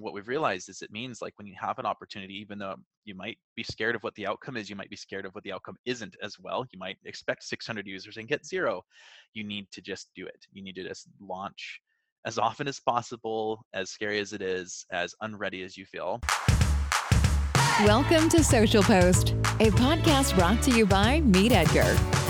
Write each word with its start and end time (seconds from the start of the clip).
what 0.00 0.14
we've 0.14 0.28
realized 0.28 0.68
is 0.68 0.82
it 0.82 0.92
means 0.92 1.20
like 1.20 1.34
when 1.36 1.46
you 1.46 1.54
have 1.60 1.78
an 1.78 1.86
opportunity, 1.86 2.34
even 2.34 2.58
though 2.58 2.76
you 3.04 3.14
might 3.14 3.38
be 3.56 3.62
scared 3.62 3.94
of 3.94 4.02
what 4.02 4.14
the 4.14 4.26
outcome 4.26 4.56
is, 4.56 4.70
you 4.70 4.76
might 4.76 4.90
be 4.90 4.96
scared 4.96 5.26
of 5.26 5.34
what 5.34 5.44
the 5.44 5.52
outcome 5.52 5.76
isn't 5.86 6.16
as 6.22 6.36
well. 6.38 6.64
You 6.72 6.78
might 6.78 6.96
expect 7.04 7.42
600 7.44 7.86
users 7.86 8.16
and 8.16 8.28
get 8.28 8.46
zero. 8.46 8.82
You 9.34 9.44
need 9.44 9.66
to 9.72 9.80
just 9.80 10.10
do 10.14 10.26
it. 10.26 10.46
You 10.52 10.62
need 10.62 10.76
to 10.76 10.84
just 10.84 11.08
launch 11.20 11.80
as 12.26 12.38
often 12.38 12.68
as 12.68 12.80
possible, 12.80 13.64
as 13.74 13.90
scary 13.90 14.18
as 14.18 14.32
it 14.32 14.42
is, 14.42 14.84
as 14.92 15.14
unready 15.20 15.62
as 15.62 15.76
you 15.76 15.84
feel. 15.84 16.20
Welcome 17.84 18.28
to 18.30 18.42
Social 18.42 18.82
Post, 18.82 19.30
a 19.60 19.70
podcast 19.70 20.36
brought 20.36 20.62
to 20.62 20.76
you 20.76 20.84
by 20.84 21.20
Meet 21.20 21.52
Edgar. 21.52 22.27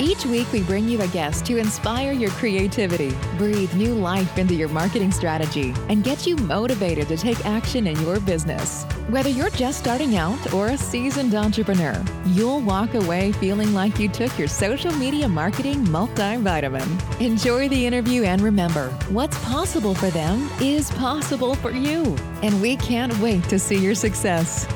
Each 0.00 0.24
week, 0.24 0.50
we 0.52 0.62
bring 0.62 0.88
you 0.88 1.00
a 1.02 1.06
guest 1.08 1.44
to 1.46 1.58
inspire 1.58 2.12
your 2.12 2.30
creativity, 2.32 3.14
breathe 3.36 3.72
new 3.74 3.94
life 3.94 4.38
into 4.38 4.54
your 4.54 4.68
marketing 4.68 5.12
strategy, 5.12 5.74
and 5.88 6.02
get 6.02 6.26
you 6.26 6.36
motivated 6.36 7.08
to 7.08 7.16
take 7.16 7.44
action 7.44 7.86
in 7.86 8.00
your 8.00 8.18
business. 8.20 8.84
Whether 9.08 9.28
you're 9.28 9.50
just 9.50 9.78
starting 9.78 10.16
out 10.16 10.52
or 10.54 10.68
a 10.68 10.78
seasoned 10.78 11.34
entrepreneur, 11.34 12.02
you'll 12.26 12.60
walk 12.60 12.94
away 12.94 13.32
feeling 13.32 13.74
like 13.74 13.98
you 13.98 14.08
took 14.08 14.36
your 14.38 14.48
social 14.48 14.92
media 14.92 15.28
marketing 15.28 15.84
multivitamin. 15.84 17.20
Enjoy 17.20 17.68
the 17.68 17.86
interview 17.86 18.22
and 18.24 18.40
remember 18.40 18.88
what's 19.10 19.38
possible 19.44 19.94
for 19.94 20.10
them 20.10 20.48
is 20.60 20.90
possible 20.92 21.54
for 21.54 21.70
you. 21.70 22.16
And 22.42 22.60
we 22.62 22.76
can't 22.76 23.16
wait 23.18 23.44
to 23.44 23.58
see 23.58 23.78
your 23.78 23.94
success. 23.94 24.66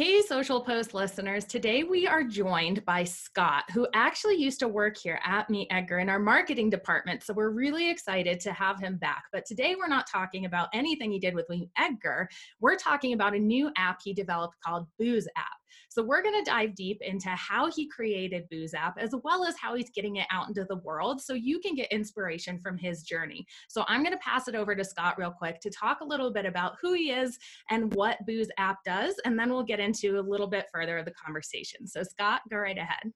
Hey, 0.00 0.22
Social 0.22 0.62
Post 0.62 0.94
listeners. 0.94 1.44
Today 1.44 1.82
we 1.82 2.06
are 2.06 2.24
joined 2.24 2.82
by 2.86 3.04
Scott, 3.04 3.64
who 3.74 3.86
actually 3.92 4.36
used 4.36 4.58
to 4.60 4.66
work 4.66 4.96
here 4.96 5.20
at 5.26 5.50
Meet 5.50 5.68
Edgar 5.70 5.98
in 5.98 6.08
our 6.08 6.18
marketing 6.18 6.70
department. 6.70 7.22
So 7.22 7.34
we're 7.34 7.50
really 7.50 7.90
excited 7.90 8.40
to 8.40 8.52
have 8.54 8.80
him 8.80 8.96
back. 8.96 9.24
But 9.30 9.44
today 9.44 9.76
we're 9.78 9.88
not 9.88 10.06
talking 10.10 10.46
about 10.46 10.68
anything 10.72 11.12
he 11.12 11.18
did 11.18 11.34
with 11.34 11.50
Meet 11.50 11.68
Edgar. 11.76 12.30
We're 12.60 12.76
talking 12.76 13.12
about 13.12 13.34
a 13.34 13.38
new 13.38 13.70
app 13.76 13.98
he 14.02 14.14
developed 14.14 14.56
called 14.64 14.86
BoozApp. 14.98 15.59
So 15.90 16.04
we're 16.04 16.22
going 16.22 16.42
to 16.42 16.48
dive 16.48 16.76
deep 16.76 17.02
into 17.02 17.28
how 17.30 17.68
he 17.68 17.88
created 17.88 18.48
BoozApp 18.48 18.92
as 18.96 19.12
well 19.24 19.44
as 19.44 19.56
how 19.60 19.74
he's 19.74 19.90
getting 19.90 20.16
it 20.16 20.26
out 20.30 20.46
into 20.46 20.64
the 20.64 20.76
world 20.76 21.20
so 21.20 21.34
you 21.34 21.58
can 21.58 21.74
get 21.74 21.90
inspiration 21.90 22.60
from 22.60 22.78
his 22.78 23.02
journey. 23.02 23.44
So 23.68 23.84
I'm 23.88 24.04
going 24.04 24.14
to 24.14 24.22
pass 24.22 24.46
it 24.46 24.54
over 24.54 24.76
to 24.76 24.84
Scott 24.84 25.18
real 25.18 25.32
quick 25.32 25.58
to 25.62 25.70
talk 25.70 26.00
a 26.00 26.04
little 26.04 26.32
bit 26.32 26.46
about 26.46 26.76
who 26.80 26.92
he 26.92 27.10
is 27.10 27.40
and 27.70 27.92
what 27.94 28.18
BoozApp 28.28 28.76
does, 28.86 29.16
and 29.24 29.36
then 29.36 29.50
we'll 29.50 29.64
get 29.64 29.80
into 29.80 30.20
a 30.20 30.22
little 30.22 30.46
bit 30.46 30.66
further 30.72 30.96
of 30.96 31.06
the 31.06 31.12
conversation. 31.12 31.88
So 31.88 32.04
Scott, 32.04 32.42
go 32.48 32.58
right 32.58 32.78
ahead. 32.78 33.12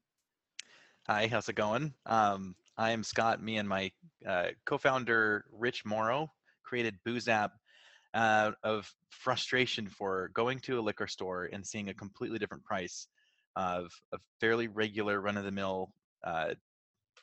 Hi, 1.07 1.29
how's 1.29 1.49
it 1.49 1.55
going? 1.55 1.95
Um, 2.07 2.57
I 2.77 2.91
am 2.91 3.05
Scott. 3.05 3.41
Me 3.41 3.59
and 3.59 3.69
my 3.69 3.93
uh, 4.27 4.49
co-founder 4.67 5.45
Rich 5.53 5.85
Morrow 5.85 6.33
created 6.65 6.99
BoozApp 7.07 7.51
uh, 8.15 8.53
of 8.63 8.91
frustration 9.11 9.89
for 9.89 10.31
going 10.35 10.59
to 10.61 10.79
a 10.79 10.83
liquor 10.83 11.07
store 11.07 11.49
and 11.53 11.67
seeing 11.67 11.89
a 11.89 11.95
completely 11.95 12.39
different 12.39 12.65
price 12.65 13.09
of 13.57 13.91
a 14.13 14.19
fairly 14.41 14.69
regular 14.69 15.21
run-of-the-mill 15.21 15.93
uh, 16.25 16.55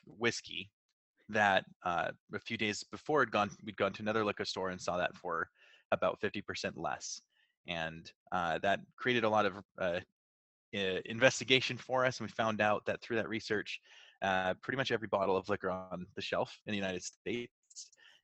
whiskey 0.06 0.70
that 1.28 1.64
uh, 1.84 2.10
a 2.34 2.38
few 2.38 2.56
days 2.56 2.84
before 2.84 3.20
had 3.20 3.30
gone 3.30 3.50
we'd 3.64 3.76
gone 3.76 3.92
to 3.92 4.02
another 4.02 4.24
liquor 4.24 4.44
store 4.44 4.70
and 4.70 4.80
saw 4.80 4.96
that 4.96 5.16
for 5.16 5.48
about 5.92 6.20
50% 6.20 6.72
less. 6.76 7.20
And 7.66 8.10
uh, 8.32 8.58
that 8.62 8.80
created 8.96 9.24
a 9.24 9.28
lot 9.28 9.46
of 9.46 9.54
uh, 9.78 10.00
investigation 10.72 11.76
for 11.76 12.04
us 12.04 12.18
and 12.18 12.28
we 12.28 12.32
found 12.32 12.60
out 12.60 12.84
that 12.86 13.00
through 13.00 13.16
that 13.16 13.28
research 13.28 13.80
uh, 14.22 14.54
pretty 14.62 14.76
much 14.76 14.90
every 14.90 15.08
bottle 15.08 15.36
of 15.36 15.48
liquor 15.48 15.70
on 15.70 16.06
the 16.16 16.22
shelf 16.22 16.58
in 16.66 16.70
the 16.70 16.78
united 16.78 17.02
states 17.02 17.52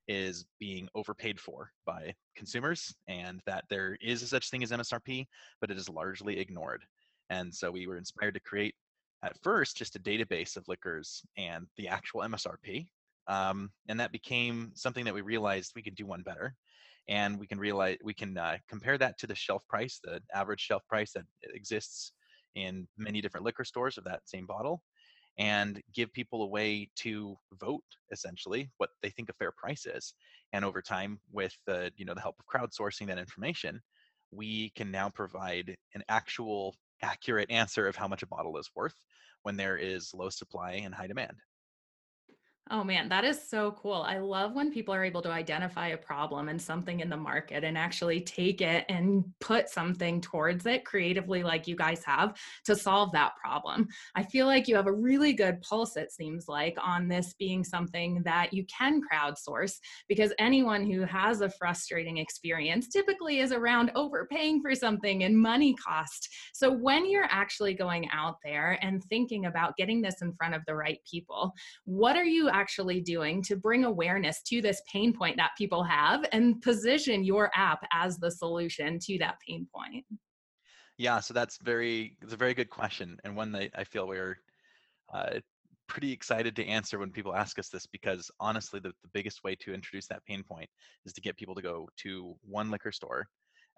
is 0.09 0.47
being 0.59 0.89
overpaid 0.95 1.39
for 1.39 1.71
by 1.87 2.15
consumers 2.35 2.95
and 3.07 3.41
that 3.47 3.65
there 3.69 3.97
is 4.01 4.23
a 4.23 4.27
such 4.27 4.51
thing 4.51 4.63
as 4.63 4.71
MSRP, 4.71 5.27
but 5.61 5.71
it 5.71 5.77
is 5.77 5.89
largely 5.89 6.39
ignored. 6.39 6.83
And 7.31 7.55
so 7.55 7.71
we 7.71 7.87
were 7.87 7.99
inspired 7.99 8.35
to 8.35 8.41
create 8.41 8.75
at 9.23 9.37
first 9.43 9.77
just 9.77 9.97
a 9.97 10.01
database 10.01 10.57
of 10.57 10.67
liquors 10.67 11.23
and 11.37 11.67
the 11.77 11.89
actual 11.89 12.23
MSRP. 12.23 12.89
Um, 13.27 13.71
and 13.89 14.01
that 14.01 14.13
became 14.13 14.73
something 14.75 15.05
that 15.05 15.15
we 15.15 15.21
realized 15.21 15.73
we 15.77 15.83
could 15.83 15.95
do 15.97 16.07
one 16.07 16.23
better. 16.23 16.55
And 17.09 17.39
we 17.39 17.47
can 17.47 17.59
realize 17.59 17.97
we 18.03 18.15
can 18.15 18.37
uh, 18.37 18.59
compare 18.69 18.99
that 18.99 19.19
to 19.19 19.27
the 19.27 19.35
shelf 19.35 19.63
price, 19.69 20.01
the 20.03 20.21
average 20.35 20.61
shelf 20.61 20.83
price 20.89 21.13
that 21.13 21.25
exists 21.55 22.13
in 22.55 22.87
many 22.97 23.21
different 23.21 23.45
liquor 23.45 23.65
stores 23.65 23.99
of 23.99 24.05
that 24.05 24.21
same 24.27 24.47
bottle, 24.47 24.83
and 25.39 25.81
give 25.95 26.13
people 26.13 26.43
a 26.43 26.47
way 26.49 26.89
to 26.97 27.37
vote 27.61 27.85
essentially 28.11 28.69
what 28.79 28.91
they 29.03 29.11
think 29.11 29.29
a 29.29 29.33
fair 29.35 29.53
price 29.53 29.87
is 29.87 30.15
and 30.53 30.65
over 30.65 30.83
time 30.83 31.19
with 31.33 31.55
the 31.67 31.91
you 31.97 32.05
know 32.05 32.15
the 32.15 32.21
help 32.21 32.37
of 32.39 32.47
crowdsourcing 32.47 33.07
that 33.07 33.19
information 33.19 33.81
we 34.33 34.71
can 34.77 34.91
now 34.91 35.09
provide 35.09 35.77
an 35.95 36.03
actual 36.09 36.75
accurate 37.03 37.51
answer 37.51 37.87
of 37.87 37.97
how 37.97 38.09
much 38.09 38.23
a 38.23 38.27
bottle 38.27 38.57
is 38.59 38.69
worth 38.75 38.95
when 39.43 39.57
there 39.57 39.77
is 39.77 40.13
low 40.15 40.29
supply 40.29 40.73
and 40.73 40.95
high 40.95 41.07
demand 41.07 41.37
Oh 42.71 42.85
man, 42.85 43.09
that 43.09 43.25
is 43.25 43.49
so 43.49 43.73
cool. 43.81 44.05
I 44.07 44.19
love 44.19 44.53
when 44.53 44.71
people 44.71 44.93
are 44.95 45.05
able 45.05 45.23
to 45.23 45.31
identify 45.31 45.89
a 45.89 45.97
problem 45.97 46.51
and 46.51 46.61
something 46.61 47.01
in 47.01 47.09
the 47.09 47.17
market 47.17 47.65
and 47.65 47.79
actually 47.79 48.21
take 48.21 48.61
it 48.61 48.85
and 48.91 49.25
put 49.41 49.71
something 49.71 50.21
towards 50.21 50.67
it 50.67 50.85
creatively, 50.85 51.43
like 51.43 51.67
you 51.67 51.77
guys 51.77 52.05
have, 52.05 52.37
to 52.67 52.77
solve 52.77 53.11
that 53.13 53.33
problem. 53.43 53.89
I 54.15 54.23
feel 54.23 54.45
like 54.45 54.69
you 54.69 54.77
have 54.77 54.87
a 54.87 54.93
really 54.93 55.33
good 55.33 55.63
pulse, 55.63 55.97
it 55.97 56.13
seems 56.13 56.47
like, 56.47 56.77
on 56.83 57.09
this 57.09 57.35
being 57.39 57.65
something 57.65 58.23
that 58.25 58.53
you 58.53 58.67
can 58.67 59.01
crowdsource 59.01 59.79
because 60.07 60.35
anyone 60.39 60.85
who 60.85 61.03
has 61.03 61.41
a 61.41 61.49
frustrating 61.49 62.19
experience 62.19 62.89
typically 62.89 63.41
is 63.41 63.53
around 63.53 63.93
overpaying 63.95 64.61
for 64.61 64.75
something 64.75 65.25
and 65.25 65.39
money 65.39 65.75
cost. 65.75 66.29
So 66.53 66.71
when 66.71 67.09
you're 67.09 67.29
actually 67.31 67.73
going 67.73 68.11
out 68.11 68.37
there 68.45 68.79
and 68.83 69.03
thinking 69.05 69.47
about 69.47 69.77
getting 69.79 70.03
this 70.03 70.21
in 70.21 70.35
front 70.35 70.55
of 70.55 70.63
the 70.67 70.75
right 70.75 70.99
people, 71.11 71.55
what 71.87 72.15
are 72.15 72.25
you 72.25 72.51
actually 72.59 73.01
doing 73.01 73.43
to 73.43 73.57
bring 73.57 73.85
awareness 73.85 74.43
to 74.43 74.61
this 74.61 74.83
pain 74.93 75.13
point 75.13 75.37
that 75.37 75.53
people 75.57 75.83
have 75.85 76.25
and 76.33 76.61
position 76.61 77.25
your 77.25 77.51
app 77.55 77.81
as 77.93 78.19
the 78.19 78.31
solution 78.31 78.99
to 79.01 79.19
that 79.19 79.37
pain 79.47 79.67
point? 79.75 80.05
Yeah, 80.97 81.21
so 81.21 81.33
that's 81.33 81.59
very 81.63 82.17
it's 82.23 82.33
a 82.33 82.37
very 82.37 82.55
good 82.55 82.71
question 82.71 83.19
and 83.25 83.37
one 83.37 83.53
that 83.53 83.71
I 83.75 83.85
feel 83.85 84.09
we're 84.09 84.39
uh, 85.15 85.39
pretty 85.87 86.13
excited 86.13 86.55
to 86.57 86.67
answer 86.67 86.99
when 86.99 87.11
people 87.11 87.35
ask 87.35 87.59
us 87.59 87.69
this 87.69 87.87
because 87.87 88.31
honestly 88.41 88.79
the, 88.79 88.93
the 89.03 89.09
biggest 89.15 89.43
way 89.43 89.55
to 89.57 89.73
introduce 89.73 90.07
that 90.09 90.25
pain 90.27 90.43
point 90.43 90.69
is 91.07 91.13
to 91.15 91.21
get 91.21 91.37
people 91.37 91.55
to 91.55 91.63
go 91.63 91.89
to 91.97 92.35
one 92.43 92.71
liquor 92.71 92.93
store 92.93 93.27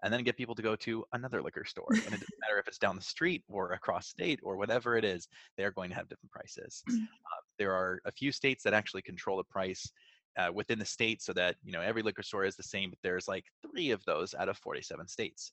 and 0.02 0.12
then 0.12 0.22
get 0.22 0.36
people 0.36 0.54
to 0.54 0.62
go 0.62 0.76
to 0.76 1.04
another 1.12 1.42
liquor 1.42 1.64
store. 1.64 1.88
And 1.90 1.98
it 1.98 2.20
doesn't 2.20 2.40
matter 2.40 2.58
if 2.58 2.68
it's 2.68 2.78
down 2.78 2.96
the 2.96 3.02
street 3.02 3.42
or 3.48 3.72
across 3.72 4.08
state 4.08 4.40
or 4.42 4.56
whatever 4.56 4.96
it 4.96 5.04
is, 5.04 5.28
they're 5.56 5.70
going 5.70 5.90
to 5.90 5.96
have 5.96 6.08
different 6.08 6.32
prices. 6.32 6.82
Uh, 6.88 7.40
there 7.58 7.72
are 7.72 8.00
a 8.06 8.12
few 8.12 8.32
states 8.32 8.62
that 8.64 8.74
actually 8.74 9.02
control 9.02 9.36
the 9.36 9.44
price 9.44 9.92
uh, 10.38 10.50
within 10.52 10.78
the 10.78 10.84
state 10.84 11.22
so 11.22 11.32
that 11.32 11.56
you 11.64 11.72
know 11.72 11.80
every 11.80 12.02
liquor 12.02 12.22
store 12.22 12.44
is 12.44 12.56
the 12.56 12.62
same 12.62 12.90
but 12.90 12.98
there's 13.02 13.28
like 13.28 13.44
three 13.62 13.90
of 13.90 14.04
those 14.04 14.34
out 14.34 14.48
of 14.48 14.56
47 14.58 15.08
states 15.08 15.52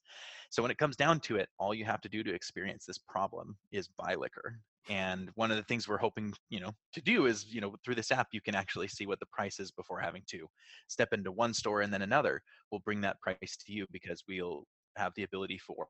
so 0.49 0.61
when 0.61 0.71
it 0.71 0.77
comes 0.77 0.95
down 0.95 1.19
to 1.21 1.35
it 1.37 1.49
all 1.57 1.73
you 1.73 1.85
have 1.85 2.01
to 2.01 2.09
do 2.09 2.23
to 2.23 2.33
experience 2.33 2.85
this 2.85 2.99
problem 2.99 3.57
is 3.71 3.89
buy 3.97 4.15
liquor 4.15 4.59
and 4.89 5.29
one 5.35 5.51
of 5.51 5.57
the 5.57 5.63
things 5.63 5.87
we're 5.87 5.97
hoping 5.97 6.33
you 6.49 6.59
know 6.59 6.71
to 6.93 7.01
do 7.01 7.25
is 7.25 7.45
you 7.53 7.61
know 7.61 7.75
through 7.83 7.95
this 7.95 8.11
app 8.11 8.27
you 8.31 8.41
can 8.41 8.55
actually 8.55 8.87
see 8.87 9.05
what 9.05 9.19
the 9.19 9.25
price 9.27 9.59
is 9.59 9.71
before 9.71 9.99
having 9.99 10.23
to 10.27 10.47
step 10.87 11.09
into 11.11 11.31
one 11.31 11.53
store 11.53 11.81
and 11.81 11.93
then 11.93 12.01
another. 12.01 12.41
We'll 12.71 12.81
bring 12.81 13.01
that 13.01 13.19
price 13.21 13.57
to 13.65 13.73
you 13.73 13.85
because 13.91 14.23
we'll 14.27 14.63
have 14.95 15.13
the 15.15 15.23
ability 15.23 15.59
for 15.59 15.87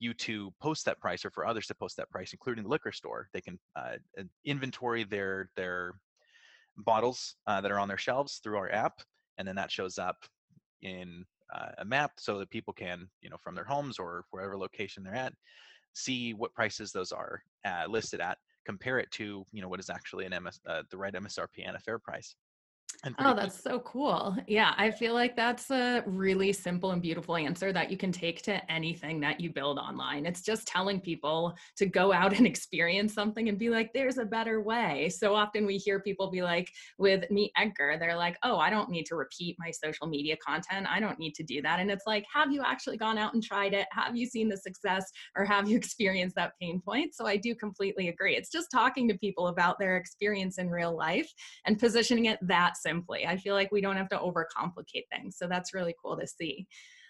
you 0.00 0.14
to 0.14 0.52
post 0.62 0.84
that 0.84 1.00
price 1.00 1.24
or 1.24 1.30
for 1.30 1.46
others 1.46 1.66
to 1.66 1.74
post 1.74 1.96
that 1.96 2.10
price 2.10 2.32
including 2.32 2.64
the 2.64 2.70
liquor 2.70 2.92
store. 2.92 3.28
They 3.32 3.40
can 3.40 3.58
uh, 3.76 3.96
inventory 4.44 5.04
their 5.04 5.50
their 5.56 5.94
bottles 6.76 7.34
uh, 7.46 7.60
that 7.60 7.72
are 7.72 7.80
on 7.80 7.88
their 7.88 7.98
shelves 7.98 8.40
through 8.42 8.56
our 8.56 8.70
app 8.72 9.00
and 9.38 9.46
then 9.46 9.56
that 9.56 9.70
shows 9.70 9.98
up 9.98 10.16
in 10.82 11.24
uh, 11.54 11.70
a 11.78 11.84
map 11.84 12.12
so 12.18 12.38
that 12.38 12.50
people 12.50 12.72
can 12.72 13.08
you 13.20 13.30
know 13.30 13.36
from 13.42 13.54
their 13.54 13.64
homes 13.64 13.98
or 13.98 14.24
wherever 14.30 14.56
location 14.56 15.02
they're 15.02 15.14
at 15.14 15.32
see 15.94 16.34
what 16.34 16.54
prices 16.54 16.92
those 16.92 17.12
are 17.12 17.42
uh, 17.64 17.84
listed 17.88 18.20
at, 18.20 18.38
compare 18.64 18.98
it 18.98 19.10
to 19.12 19.44
you 19.52 19.62
know 19.62 19.68
what 19.68 19.80
is 19.80 19.90
actually 19.90 20.24
an 20.26 20.42
MS, 20.42 20.60
uh, 20.66 20.82
the 20.90 20.98
right 20.98 21.14
MSRP 21.14 21.66
and 21.66 21.76
a 21.76 21.80
fair 21.80 21.98
price, 21.98 22.34
oh, 23.18 23.34
that's 23.34 23.62
so 23.62 23.80
cool. 23.80 24.36
Yeah, 24.46 24.74
I 24.76 24.90
feel 24.90 25.14
like 25.14 25.36
that's 25.36 25.70
a 25.70 26.02
really 26.06 26.52
simple 26.52 26.90
and 26.90 27.00
beautiful 27.00 27.36
answer 27.36 27.72
that 27.72 27.90
you 27.90 27.96
can 27.96 28.10
take 28.10 28.42
to 28.42 28.70
anything 28.70 29.20
that 29.20 29.40
you 29.40 29.50
build 29.50 29.78
online. 29.78 30.26
It's 30.26 30.42
just 30.42 30.66
telling 30.66 31.00
people 31.00 31.54
to 31.76 31.86
go 31.86 32.12
out 32.12 32.36
and 32.36 32.46
experience 32.46 33.14
something 33.14 33.48
and 33.48 33.58
be 33.58 33.70
like, 33.70 33.92
there's 33.92 34.18
a 34.18 34.24
better 34.24 34.60
way. 34.60 35.10
So 35.10 35.34
often 35.34 35.66
we 35.66 35.76
hear 35.76 36.00
people 36.00 36.30
be 36.30 36.42
like, 36.42 36.70
with 36.98 37.30
Meet 37.30 37.52
Edgar, 37.56 37.96
they're 37.98 38.16
like, 38.16 38.36
oh, 38.42 38.58
I 38.58 38.70
don't 38.70 38.90
need 38.90 39.06
to 39.06 39.16
repeat 39.16 39.56
my 39.58 39.70
social 39.70 40.06
media 40.06 40.36
content. 40.36 40.86
I 40.90 40.98
don't 40.98 41.18
need 41.18 41.34
to 41.36 41.42
do 41.42 41.62
that. 41.62 41.80
And 41.80 41.90
it's 41.90 42.06
like, 42.06 42.24
have 42.32 42.52
you 42.52 42.62
actually 42.64 42.96
gone 42.96 43.18
out 43.18 43.34
and 43.34 43.42
tried 43.42 43.74
it? 43.74 43.86
Have 43.92 44.16
you 44.16 44.26
seen 44.26 44.48
the 44.48 44.56
success 44.56 45.04
or 45.36 45.44
have 45.44 45.68
you 45.68 45.76
experienced 45.78 46.36
that 46.36 46.52
pain 46.60 46.80
point? 46.80 47.14
So 47.14 47.26
I 47.26 47.36
do 47.36 47.54
completely 47.54 48.08
agree. 48.08 48.36
It's 48.36 48.50
just 48.50 48.70
talking 48.72 49.08
to 49.08 49.18
people 49.18 49.48
about 49.48 49.78
their 49.78 49.96
experience 49.96 50.58
in 50.58 50.68
real 50.68 50.96
life 50.96 51.32
and 51.66 51.78
positioning 51.78 52.26
it 52.26 52.38
that 52.42 52.76
simply. 52.82 53.26
I 53.26 53.36
feel 53.36 53.54
like 53.54 53.72
we 53.72 53.80
don't 53.80 53.96
have 53.96 54.08
to 54.10 54.18
overcomplicate 54.18 55.04
things. 55.10 55.36
So 55.36 55.46
that's 55.46 55.74
really 55.74 55.94
cool 56.02 56.16
to 56.18 56.26
see. 56.26 56.66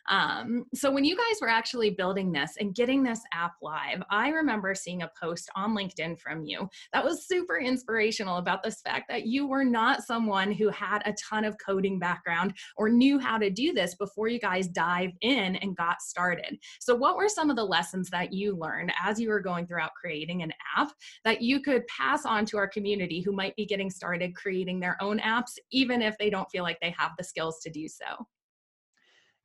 Um, 0.09 0.65
so 0.75 0.91
when 0.91 1.05
you 1.05 1.17
guys 1.17 1.41
were 1.41 1.49
actually 1.49 1.91
building 1.91 2.33
this 2.33 2.55
and 2.59 2.75
getting 2.75 3.03
this 3.03 3.21
app 3.33 3.53
live, 3.63 4.03
I 4.11 4.31
remember 4.31 4.75
seeing 4.75 5.03
a 5.03 5.11
post 5.21 5.51
on 5.55 5.77
LinkedIn 5.77 6.19
from 6.19 6.45
you 6.45 6.69
that 6.93 7.05
was 7.05 7.27
super 7.27 7.59
inspirational 7.59 8.39
about 8.39 8.63
this 8.63 8.81
fact 8.81 9.09
that 9.09 9.27
you 9.27 9.47
were 9.47 9.65
not 9.65 10.03
someone 10.03 10.53
who 10.53 10.71
had 10.71 11.03
a 11.05 11.15
ton 11.29 11.45
of 11.45 11.57
coding 11.65 11.99
background 11.99 12.55
or 12.77 12.89
knew 12.89 13.19
how 13.19 13.39
to 13.39 13.51
do 13.51 13.73
this 13.73 13.95
before 13.95 14.29
you 14.29 14.39
guys 14.39 14.69
dive 14.69 15.11
in 15.21 15.57
and 15.57 15.77
got 15.77 16.01
started. 16.01 16.59
So 16.81 16.95
what 16.95 17.17
were 17.17 17.29
some 17.29 17.51
of 17.51 17.57
the 17.57 17.65
lessons 17.65 18.09
that 18.11 18.33
you 18.33 18.57
learned 18.57 18.93
as 19.03 19.21
you 19.21 19.29
were 19.29 19.41
going 19.41 19.67
throughout 19.67 19.95
creating 19.95 20.43
an 20.43 20.53
app 20.77 20.91
that 21.25 21.43
you 21.43 21.61
could 21.61 21.87
pass 21.87 22.25
on 22.25 22.47
to 22.47 22.57
our 22.57 22.69
community 22.69 23.21
who 23.21 23.33
might 23.33 23.57
be 23.57 23.67
getting 23.67 23.91
started 23.91 24.35
creating 24.35 24.81
their 24.81 24.97
own 25.03 25.19
apps, 25.19 25.59
even 25.71 26.01
if 26.01 26.17
they 26.19 26.31
don't 26.31 26.51
feel 26.51 26.63
like 26.63 26.79
they 26.81 26.95
have 26.97 27.13
the 27.19 27.25
skills 27.25 27.61
to 27.61 27.71
do 27.71 27.87
so? 27.89 28.27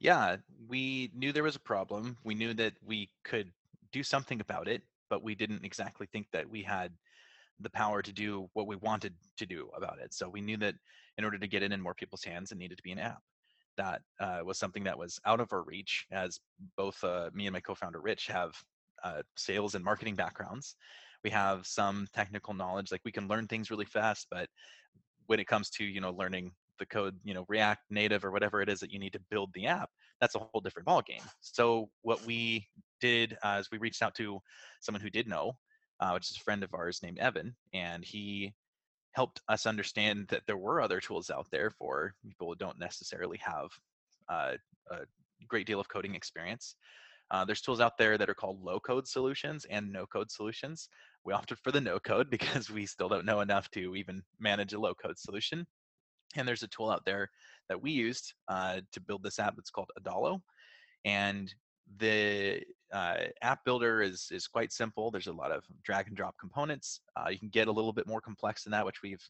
Yeah, 0.04 0.38
we 0.68 1.12
knew 1.16 1.32
there 1.32 1.44
was 1.44 1.56
a 1.56 1.62
problem. 1.62 2.18
We 2.26 2.36
knew 2.36 2.54
that 2.56 2.74
we 2.86 3.10
could 3.24 3.54
do 3.94 4.04
something 4.04 4.42
about 4.42 4.68
it, 4.68 4.84
but 5.10 5.24
we 5.24 5.34
didn't 5.34 5.64
exactly 5.64 6.08
think 6.08 6.28
that 6.34 6.50
we 6.50 6.62
had 6.64 6.92
the 7.60 7.70
power 7.70 8.02
to 8.02 8.12
do 8.12 8.50
what 8.54 8.68
we 8.68 8.76
wanted 8.76 9.16
to 9.38 9.46
do 9.46 9.70
about 9.78 10.00
it. 10.00 10.14
So 10.14 10.30
we 10.30 10.42
knew 10.42 10.58
that 10.58 10.76
in 11.18 11.24
order 11.24 11.40
to 11.40 11.48
get 11.48 11.64
it 11.64 11.72
in 11.72 11.82
more 11.82 11.94
people's 11.96 12.24
hands, 12.26 12.52
it 12.52 12.58
needed 12.58 12.78
to 12.78 12.84
be 12.84 12.92
an 12.92 13.00
app. 13.00 13.22
That 13.78 14.02
uh, 14.20 14.42
was 14.44 14.60
something 14.60 14.84
that 14.84 14.98
was 15.00 15.22
out 15.26 15.40
of 15.40 15.54
our 15.54 15.64
reach, 15.64 16.06
as 16.12 16.40
both 16.76 17.02
uh, 17.04 17.30
me 17.34 17.48
and 17.48 17.54
my 17.54 17.62
co-founder 17.62 18.02
Rich 18.02 18.28
have 18.28 18.62
uh, 19.04 19.24
sales 19.38 19.74
and 19.76 19.86
marketing 19.86 20.16
backgrounds. 20.16 20.76
We 21.24 21.30
have 21.32 21.66
some 21.66 22.08
technical 22.14 22.54
knowledge, 22.54 22.92
like 22.92 23.02
we 23.06 23.12
can 23.14 23.30
learn 23.30 23.48
things 23.48 23.72
really 23.72 23.86
fast, 23.86 24.28
but 24.30 24.50
when 25.28 25.40
it 25.40 25.48
comes 25.48 25.70
to 25.72 25.86
you 25.86 26.02
know 26.02 26.12
learning 26.12 26.52
the 26.80 26.86
code, 26.86 27.16
you 27.24 27.34
know, 27.34 27.46
React 27.48 27.82
Native 27.90 28.26
or 28.26 28.32
whatever 28.32 28.62
it 28.62 28.70
is 28.70 28.80
that 28.80 28.92
you 28.92 29.00
need 29.00 29.14
to 29.14 29.22
build 29.30 29.52
the 29.54 29.68
app, 29.68 29.90
that's 30.20 30.36
a 30.36 30.40
whole 30.40 30.62
different 30.62 30.88
ballgame. 30.88 31.28
So 31.42 31.90
what 32.02 32.26
we 32.26 32.68
did 33.02 33.38
uh, 33.44 33.58
is 33.60 33.70
we 33.72 33.78
reached 33.78 34.02
out 34.02 34.16
to 34.16 34.40
someone 34.82 35.02
who 35.02 35.10
did 35.10 35.28
know, 35.28 35.54
uh, 36.00 36.12
which 36.12 36.30
is 36.30 36.38
a 36.38 36.44
friend 36.44 36.64
of 36.64 36.74
ours 36.74 37.02
named 37.04 37.20
Evan, 37.20 37.56
and 37.74 38.04
he 38.04 38.54
helped 39.14 39.42
us 39.48 39.66
understand 39.66 40.28
that 40.30 40.42
there 40.48 40.58
were 40.58 40.82
other 40.82 41.00
tools 41.00 41.30
out 41.30 41.48
there 41.52 41.70
for 41.70 42.14
people 42.24 42.48
who 42.48 42.56
don't 42.56 42.80
necessarily 42.80 43.38
have 43.38 43.70
uh, 44.30 44.54
a 44.92 44.98
great 45.48 45.68
deal 45.68 45.80
of 45.80 45.90
coding 45.90 46.16
experience. 46.16 46.76
Uh, 47.32 47.46
there's 47.46 47.62
tools 47.62 47.80
out 47.80 47.98
there 47.98 48.18
that 48.18 48.30
are 48.30 48.36
called 48.36 48.64
low 48.64 48.80
code 48.80 49.08
solutions 49.08 49.66
and 49.70 49.92
no 49.92 50.06
code 50.06 50.32
solutions. 50.32 50.90
We 51.26 51.34
opted 51.34 51.58
for 51.60 51.72
the 51.72 51.82
no 51.82 52.00
code 52.00 52.30
because 52.32 52.70
we 52.70 52.86
still 52.86 53.10
don't 53.10 53.26
know 53.26 53.42
enough 53.42 53.70
to 53.72 53.96
even 53.96 54.22
manage 54.40 54.74
a 54.74 54.80
low 54.80 54.94
code 54.94 55.18
solution. 55.18 55.66
And 56.36 56.48
there's 56.48 56.64
a 56.64 56.68
tool 56.68 56.90
out 56.90 57.06
there 57.06 57.30
that 57.70 57.82
we 57.82 57.92
used 57.92 58.34
uh, 58.48 58.82
to 58.92 59.00
build 59.00 59.24
this 59.24 59.40
app 59.40 59.56
that's 59.56 59.70
called 59.70 59.92
Adalo. 60.00 60.42
And 61.06 61.54
the 61.98 62.62
uh, 62.94 63.18
app 63.42 63.66
builder 63.66 64.02
is 64.02 64.30
is 64.32 64.48
quite 64.48 64.72
simple. 64.72 65.12
There's 65.12 65.28
a 65.28 65.34
lot 65.34 65.52
of 65.52 65.64
drag 65.84 66.08
and 66.08 66.16
drop 66.16 66.36
components. 66.40 67.02
Uh, 67.16 67.30
you 67.30 67.40
can 67.40 67.50
get 67.50 67.68
a 67.68 67.72
little 67.72 67.94
bit 67.94 68.08
more 68.08 68.22
complex 68.22 68.64
than 68.64 68.72
that, 68.72 68.86
which 68.86 69.02
we've 69.02 69.24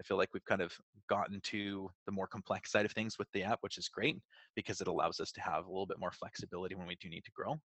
I 0.00 0.04
feel 0.04 0.16
like 0.16 0.28
we've 0.34 0.44
kind 0.44 0.60
of 0.60 0.72
gotten 1.08 1.40
to 1.40 1.90
the 2.04 2.12
more 2.12 2.26
complex 2.26 2.70
side 2.70 2.84
of 2.84 2.92
things 2.92 3.18
with 3.18 3.28
the 3.32 3.42
app, 3.42 3.58
which 3.62 3.78
is 3.78 3.88
great 3.88 4.18
because 4.54 4.80
it 4.80 4.88
allows 4.88 5.20
us 5.20 5.32
to 5.32 5.40
have 5.40 5.64
a 5.64 5.70
little 5.70 5.86
bit 5.86 5.98
more 5.98 6.12
flexibility 6.12 6.74
when 6.74 6.86
we 6.86 6.96
do 7.00 7.08
need 7.08 7.24
to 7.24 7.30
grow. 7.32 7.58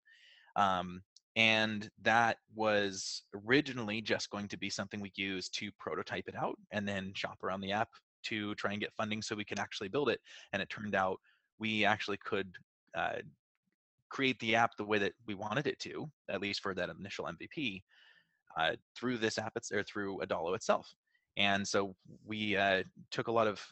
Um, 0.56 1.02
and 1.36 1.88
that 2.02 2.38
was 2.54 3.22
originally 3.46 4.00
just 4.00 4.30
going 4.30 4.48
to 4.48 4.58
be 4.58 4.70
something 4.70 5.00
we 5.00 5.12
use 5.14 5.48
to 5.50 5.70
prototype 5.78 6.28
it 6.28 6.36
out 6.36 6.56
and 6.72 6.86
then 6.86 7.12
shop 7.14 7.42
around 7.42 7.60
the 7.60 7.72
app 7.72 7.88
to 8.24 8.54
try 8.56 8.72
and 8.72 8.80
get 8.80 8.92
funding 8.96 9.22
so 9.22 9.34
we 9.34 9.44
can 9.44 9.58
actually 9.58 9.88
build 9.88 10.08
it. 10.08 10.20
And 10.52 10.62
it 10.62 10.70
turned 10.70 10.94
out 10.94 11.18
we 11.58 11.84
actually 11.84 12.18
could 12.18 12.52
uh, 12.96 13.18
create 14.08 14.38
the 14.40 14.56
app 14.56 14.76
the 14.76 14.84
way 14.84 14.98
that 14.98 15.12
we 15.26 15.34
wanted 15.34 15.66
it 15.66 15.78
to, 15.80 16.10
at 16.28 16.40
least 16.40 16.60
for 16.60 16.74
that 16.74 16.90
initial 16.90 17.26
MVP, 17.26 17.82
uh, 18.58 18.72
through 18.96 19.18
this 19.18 19.38
app 19.38 19.52
it's, 19.56 19.70
or 19.72 19.82
through 19.82 20.18
Adalo 20.18 20.54
itself. 20.54 20.92
And 21.36 21.66
so 21.66 21.94
we 22.26 22.56
uh, 22.56 22.82
took 23.10 23.28
a 23.28 23.32
lot 23.32 23.46
of 23.46 23.64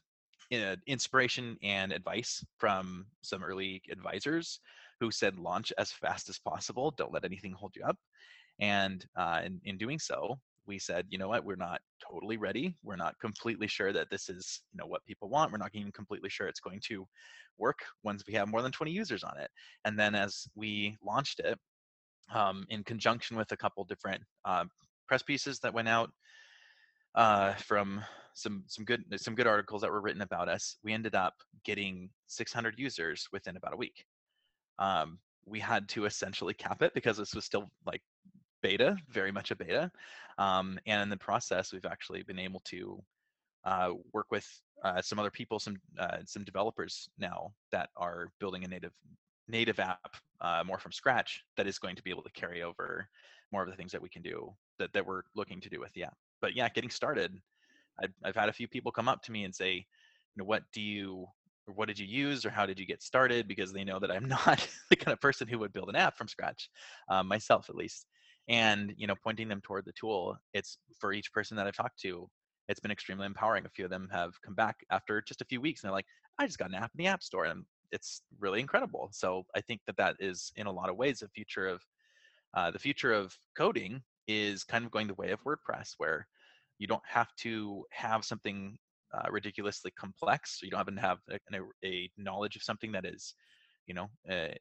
uh, 0.53 0.77
inspiration 0.87 1.59
and 1.63 1.93
advice 1.93 2.45
from 2.57 3.07
some 3.23 3.43
early 3.43 3.83
advisors 3.91 4.61
who 5.01 5.11
said 5.11 5.39
launch 5.39 5.73
as 5.79 5.93
fast 5.93 6.29
as 6.29 6.39
possible. 6.39 6.93
Don't 6.97 7.13
let 7.13 7.25
anything 7.25 7.53
hold 7.53 7.75
you 7.77 7.83
up. 7.85 7.97
And 8.61 9.05
uh, 9.17 9.43
in, 9.45 9.61
in 9.65 9.79
doing 9.79 9.99
so, 9.99 10.39
we 10.69 10.79
said, 10.79 11.07
you 11.09 11.19
know 11.19 11.29
what, 11.29 11.45
we're 11.45 11.57
not 11.57 11.81
totally 12.09 12.37
ready. 12.37 12.77
We're 12.85 12.97
not 12.97 13.19
completely 13.21 13.67
sure 13.67 13.93
that 13.93 14.11
this 14.11 14.29
is, 14.29 14.61
you 14.73 14.79
know, 14.79 14.87
what 14.87 15.05
people 15.07 15.29
want. 15.29 15.51
We're 15.51 15.59
not 15.59 15.71
even 15.73 15.91
completely 15.91 16.29
sure 16.29 16.47
it's 16.47 16.61
going 16.61 16.81
to 16.89 17.07
work 17.59 17.79
once 18.05 18.23
we 18.29 18.35
have 18.35 18.49
more 18.49 18.63
than 18.63 18.71
20 18.71 18.93
users 18.93 19.25
on 19.25 19.37
it. 19.39 19.51
And 19.85 19.99
then 19.99 20.15
as 20.15 20.47
we 20.55 20.97
launched 21.05 21.41
it, 21.41 21.59
um, 22.33 22.67
in 22.69 22.85
conjunction 22.85 23.37
with 23.37 23.51
a 23.53 23.57
couple 23.57 23.83
different 23.85 24.23
uh, 24.45 24.65
press 25.07 25.23
pieces 25.23 25.59
that 25.61 25.73
went 25.73 25.89
out 25.89 26.11
uh, 27.15 27.55
from 27.55 28.05
some 28.35 28.63
some 28.69 28.85
good 28.85 29.03
some 29.17 29.35
good 29.35 29.47
articles 29.47 29.83
that 29.83 29.91
were 29.91 30.03
written 30.03 30.23
about 30.23 30.49
us, 30.49 30.77
we 30.85 30.93
ended 30.93 31.15
up 31.15 31.35
getting 31.65 32.11
600 32.27 32.75
users 32.79 33.27
within 33.33 33.57
about 33.57 33.73
a 33.73 33.77
week. 33.77 34.05
Um, 34.79 35.19
we 35.47 35.59
had 35.59 35.89
to 35.89 36.05
essentially 36.05 36.55
cap 36.55 36.83
it 36.83 36.93
because 36.95 37.17
this 37.17 37.35
was 37.35 37.45
still 37.45 37.71
like 37.87 38.03
beta, 38.63 38.97
very 39.09 39.33
much 39.33 39.51
a 39.51 39.57
beta. 39.57 39.91
Um, 40.39 40.79
and 40.87 41.03
in 41.03 41.09
the 41.09 41.17
process, 41.17 41.73
we've 41.73 41.85
actually 41.85 42.23
been 42.23 42.39
able 42.39 42.61
to 42.67 43.03
uh, 43.65 43.91
work 44.13 44.27
with 44.31 44.47
uh, 44.85 45.03
some 45.03 45.19
other 45.19 45.31
people, 45.31 45.59
some 45.59 45.77
uh, 45.99 46.19
some 46.25 46.45
developers 46.45 47.09
now 47.19 47.53
that 47.73 47.91
are 47.97 48.29
building 48.39 48.65
a 48.65 48.69
native 48.69 48.93
native 49.49 49.81
app 49.81 50.17
uh, 50.41 50.63
more 50.65 50.79
from 50.79 50.93
scratch 50.93 51.43
that 51.57 51.67
is 51.67 51.79
going 51.79 51.97
to 51.97 52.03
be 52.03 52.11
able 52.11 52.23
to 52.23 52.31
carry 52.33 52.63
over 52.63 53.09
more 53.51 53.63
of 53.63 53.71
the 53.71 53.77
things 53.77 53.91
that 53.93 54.03
we 54.03 54.09
can 54.09 54.23
do 54.23 54.53
that, 54.79 54.93
that 54.93 55.05
we're 55.05 55.23
looking 55.35 55.61
to 55.61 55.71
do 55.71 55.81
with 55.81 55.93
the 55.95 56.05
app. 56.05 56.17
But 56.41 56.55
yeah, 56.55 56.69
getting 56.69 56.91
started, 56.91 57.35
I've, 58.01 58.13
I've 58.23 58.37
had 58.37 58.49
a 58.49 58.53
few 58.53 58.69
people 58.69 58.93
come 58.93 59.09
up 59.09 59.23
to 59.23 59.33
me 59.33 59.45
and 59.45 59.55
say, 59.55 59.75
you 59.75 59.85
know, 60.37 60.45
what 60.45 60.63
do 60.73 60.81
you 60.81 61.27
what 61.75 61.89
did 61.89 61.99
you 61.99 62.07
use 62.07 62.47
or 62.47 62.51
how 62.51 62.65
did 62.65 62.79
you 62.79 62.87
get 62.87 63.03
started 63.03 63.47
because 63.47 63.75
they 63.75 63.85
know 63.85 63.99
that 63.99 64.11
i'm 64.11 64.27
not 64.47 64.67
the 64.89 64.97
kind 64.97 65.13
of 65.13 65.21
person 65.21 65.47
who 65.47 65.59
would 65.59 65.73
build 65.73 65.91
an 65.91 65.97
app 65.97 66.17
from 66.17 66.27
scratch 66.27 66.71
um, 67.11 67.29
myself 67.29 67.69
at 67.69 67.77
least 67.77 68.07
and 68.49 68.95
you 68.97 69.07
know 69.07 69.15
pointing 69.23 69.49
them 69.49 69.61
toward 69.61 69.85
the 69.85 69.93
tool 69.93 70.37
it's 70.55 70.79
for 70.99 71.13
each 71.13 71.33
person 71.33 71.57
that 71.57 71.67
i've 71.67 71.77
talked 71.77 72.01
to 72.01 72.29
it's 72.69 72.81
been 72.81 72.91
extremely 72.91 73.27
empowering. 73.27 73.65
A 73.65 73.71
few 73.71 73.87
of 73.87 73.91
them 73.91 74.09
have 74.13 74.41
come 74.43 74.55
back 74.55 74.77
after 74.91 75.23
just 75.23 75.41
a 75.41 75.47
few 75.47 75.61
weeks 75.61 75.83
and 75.83 75.89
they're 75.89 75.97
like 75.97 76.07
i 76.39 76.47
just 76.47 76.59
got 76.59 76.69
an 76.69 76.75
app 76.75 76.91
in 76.97 77.05
the 77.05 77.11
app 77.11 77.23
store 77.23 77.47
and 77.47 77.65
it's 77.91 78.23
really 78.39 78.61
incredible. 78.61 79.09
So 79.13 79.45
i 79.57 79.61
think 79.61 79.81
that 79.87 79.97
that 79.97 80.17
is 80.21 80.53
in 80.57 80.67
a 80.67 80.73
lot 80.73 80.91
of 80.91 80.97
ways 80.97 81.21
the 81.21 81.29
future 81.29 81.67
of 81.67 81.83
uh, 82.55 82.71
the 82.71 82.79
future 82.79 83.13
of 83.13 83.37
coding 83.57 84.03
is 84.27 84.65
kind 84.65 84.85
of 84.85 84.91
going 84.91 85.07
the 85.07 85.15
way 85.15 85.31
of 85.31 85.43
wordpress 85.45 85.95
where 85.99 86.27
you 86.79 86.87
don't 86.87 87.03
have 87.07 87.29
to 87.37 87.85
have 87.91 88.25
something 88.25 88.79
uh, 89.15 89.31
ridiculously 89.31 89.91
complex 89.99 90.61
you 90.63 90.71
don't 90.71 90.79
have 90.79 90.95
to 90.95 91.01
have 91.01 91.19
a, 91.31 91.87
a, 91.87 92.11
knowledge 92.17 92.57
of 92.57 92.63
something 92.63 92.93
that 92.93 93.05
is 93.05 93.35
you 93.87 93.95
know 93.95 94.09
uh, 94.31 94.55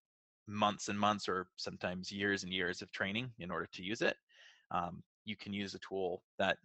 months 0.48 0.88
and 0.88 1.00
months 1.00 1.28
or 1.28 1.48
sometimes 1.58 2.12
years 2.12 2.44
and 2.44 2.54
years 2.54 2.82
of 2.82 2.92
training 2.92 3.30
in 3.40 3.52
order 3.52 3.68
to 3.74 3.84
use 3.84 4.02
it 4.02 4.16
um, 4.72 5.04
you 5.26 5.36
can 5.36 5.54
use 5.54 5.74
a 5.74 5.80
tool 5.80 6.22
that 6.40 6.58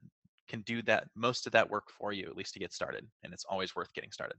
can 0.48 0.60
do 0.62 0.82
that 0.82 1.04
most 1.14 1.46
of 1.46 1.52
that 1.52 1.68
work 1.68 1.88
for 1.90 2.12
you 2.12 2.26
at 2.26 2.36
least 2.36 2.52
to 2.52 2.60
get 2.60 2.72
started 2.72 3.06
and 3.22 3.32
it's 3.32 3.44
always 3.48 3.74
worth 3.74 3.92
getting 3.94 4.12
started 4.12 4.36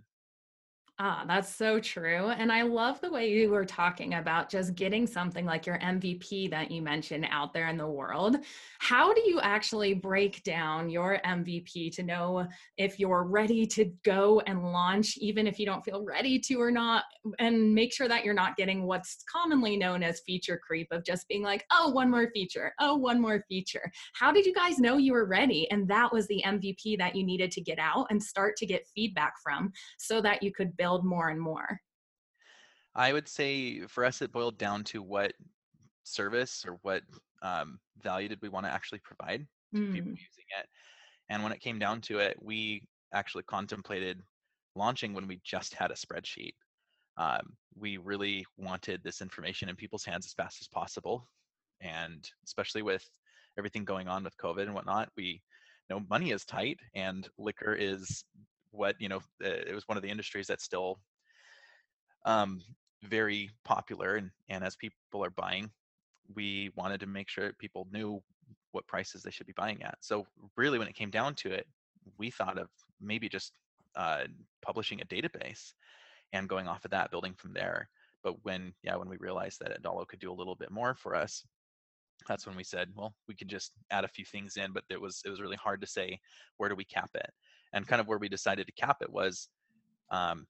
Ah, 1.00 1.25
that's 1.27 1.53
so 1.53 1.79
true. 1.79 2.29
And 2.29 2.51
I 2.51 2.62
love 2.62 3.01
the 3.01 3.09
way 3.12 3.27
you 3.27 3.50
were 3.50 3.65
talking 3.65 4.13
about 4.13 4.47
just 4.47 4.75
getting 4.75 5.07
something 5.07 5.43
like 5.43 5.65
your 5.65 5.79
MVP 5.79 6.51
that 6.51 6.69
you 6.69 6.83
mentioned 6.83 7.25
out 7.31 7.51
there 7.51 7.67
in 7.69 7.77
the 7.77 7.88
world. 7.88 8.38
How 8.77 9.12
do 9.12 9.21
you 9.25 9.39
actually 9.41 9.95
break 9.95 10.43
down 10.43 10.91
your 10.91 11.19
MVP 11.25 11.95
to 11.95 12.03
know 12.03 12.47
if 12.77 13.00
you're 13.00 13.23
ready 13.23 13.65
to 13.67 13.91
go 14.05 14.41
and 14.45 14.71
launch, 14.71 15.17
even 15.17 15.47
if 15.47 15.57
you 15.57 15.65
don't 15.65 15.83
feel 15.83 16.05
ready 16.05 16.38
to 16.41 16.62
or 16.62 16.69
not? 16.69 17.05
And 17.39 17.73
make 17.73 17.91
sure 17.91 18.07
that 18.07 18.23
you're 18.23 18.35
not 18.35 18.55
getting 18.55 18.83
what's 18.83 19.23
commonly 19.23 19.75
known 19.75 20.03
as 20.03 20.21
feature 20.27 20.62
creep 20.63 20.89
of 20.91 21.03
just 21.03 21.27
being 21.27 21.41
like, 21.41 21.65
oh, 21.71 21.89
one 21.89 22.12
more 22.12 22.29
feature, 22.35 22.71
oh, 22.79 22.95
one 22.97 23.19
more 23.19 23.43
feature. 23.50 23.91
How 24.13 24.31
did 24.31 24.45
you 24.45 24.53
guys 24.53 24.77
know 24.77 24.97
you 24.97 25.13
were 25.13 25.25
ready? 25.25 25.67
And 25.71 25.88
that 25.88 26.13
was 26.13 26.27
the 26.27 26.43
MVP 26.45 27.00
that 27.00 27.15
you 27.15 27.25
needed 27.25 27.50
to 27.53 27.62
get 27.62 27.79
out 27.79 28.05
and 28.12 28.21
start 28.21 28.57
to 28.57 28.67
get 28.67 28.88
feedback 28.93 29.33
from 29.41 29.71
so 29.97 30.21
that 30.21 30.43
you 30.43 30.53
could 30.53 30.77
build 30.83 31.05
more 31.05 31.29
and 31.29 31.39
more? 31.39 31.79
I 32.95 33.13
would 33.13 33.27
say 33.27 33.81
for 33.87 34.03
us, 34.05 34.21
it 34.21 34.31
boiled 34.33 34.57
down 34.57 34.83
to 34.85 35.01
what 35.01 35.33
service 36.03 36.65
or 36.67 36.77
what 36.81 37.03
um, 37.41 37.79
value 38.01 38.27
did 38.27 38.41
we 38.41 38.49
want 38.49 38.65
to 38.65 38.71
actually 38.71 38.99
provide 38.99 39.47
to 39.73 39.81
mm. 39.81 39.93
people 39.93 40.11
using 40.11 40.49
it. 40.59 40.67
And 41.29 41.41
when 41.41 41.53
it 41.53 41.61
came 41.61 41.79
down 41.79 42.01
to 42.01 42.19
it, 42.19 42.37
we 42.41 42.83
actually 43.13 43.43
contemplated 43.43 44.21
launching 44.75 45.13
when 45.13 45.27
we 45.27 45.39
just 45.43 45.73
had 45.73 45.91
a 45.91 45.95
spreadsheet. 45.95 46.53
Um, 47.17 47.55
we 47.75 47.97
really 47.97 48.45
wanted 48.57 49.01
this 49.03 49.21
information 49.21 49.69
in 49.69 49.75
people's 49.75 50.03
hands 50.03 50.25
as 50.25 50.33
fast 50.33 50.61
as 50.61 50.67
possible. 50.67 51.27
And 51.79 52.29
especially 52.45 52.81
with 52.81 53.05
everything 53.57 53.85
going 53.85 54.07
on 54.07 54.23
with 54.23 54.37
COVID 54.37 54.63
and 54.63 54.73
whatnot, 54.73 55.09
we 55.15 55.41
know 55.89 56.01
money 56.09 56.31
is 56.31 56.43
tight 56.45 56.79
and 56.93 57.27
liquor 57.37 57.73
is 57.73 58.25
what 58.73 58.95
you 58.99 59.07
know 59.07 59.21
it 59.39 59.73
was 59.73 59.87
one 59.87 59.97
of 59.97 60.03
the 60.03 60.09
industries 60.09 60.47
that's 60.47 60.63
still 60.63 60.99
um, 62.25 62.61
very 63.03 63.49
popular 63.63 64.15
and, 64.15 64.31
and 64.49 64.63
as 64.63 64.75
people 64.75 65.23
are 65.23 65.29
buying 65.29 65.69
we 66.35 66.71
wanted 66.75 66.99
to 66.99 67.07
make 67.07 67.29
sure 67.29 67.51
people 67.53 67.87
knew 67.91 68.21
what 68.71 68.87
prices 68.87 69.21
they 69.21 69.31
should 69.31 69.47
be 69.47 69.53
buying 69.55 69.81
at. 69.83 69.97
So 70.01 70.25
really 70.55 70.79
when 70.79 70.87
it 70.87 70.95
came 70.95 71.09
down 71.09 71.35
to 71.35 71.51
it 71.51 71.67
we 72.17 72.29
thought 72.29 72.57
of 72.57 72.69
maybe 72.99 73.29
just 73.29 73.53
uh, 73.95 74.23
publishing 74.61 75.01
a 75.01 75.05
database 75.05 75.73
and 76.33 76.49
going 76.49 76.67
off 76.67 76.83
of 76.85 76.91
that 76.91 77.11
building 77.11 77.33
from 77.33 77.53
there. 77.53 77.89
But 78.23 78.43
when 78.43 78.73
yeah 78.83 78.95
when 78.95 79.09
we 79.09 79.17
realized 79.17 79.59
that 79.59 79.81
adalo 79.81 80.07
could 80.07 80.19
do 80.19 80.31
a 80.31 80.33
little 80.33 80.55
bit 80.55 80.71
more 80.71 80.95
for 80.95 81.15
us 81.15 81.43
that's 82.27 82.45
when 82.45 82.55
we 82.55 82.63
said 82.63 82.89
well 82.95 83.13
we 83.27 83.35
could 83.35 83.47
just 83.47 83.73
add 83.91 84.05
a 84.05 84.07
few 84.07 84.23
things 84.23 84.55
in 84.55 84.71
but 84.71 84.83
it 84.89 85.01
was 85.01 85.21
it 85.25 85.29
was 85.29 85.41
really 85.41 85.57
hard 85.57 85.81
to 85.81 85.87
say 85.87 86.17
where 86.57 86.69
do 86.69 86.75
we 86.75 86.85
cap 86.85 87.09
it 87.15 87.29
and 87.73 87.87
kind 87.87 87.99
of 87.99 88.07
where 88.07 88.17
we 88.17 88.29
decided 88.29 88.67
to 88.67 88.73
cap 88.73 88.97
it 89.01 89.11
was 89.11 89.49
um, 90.11 90.45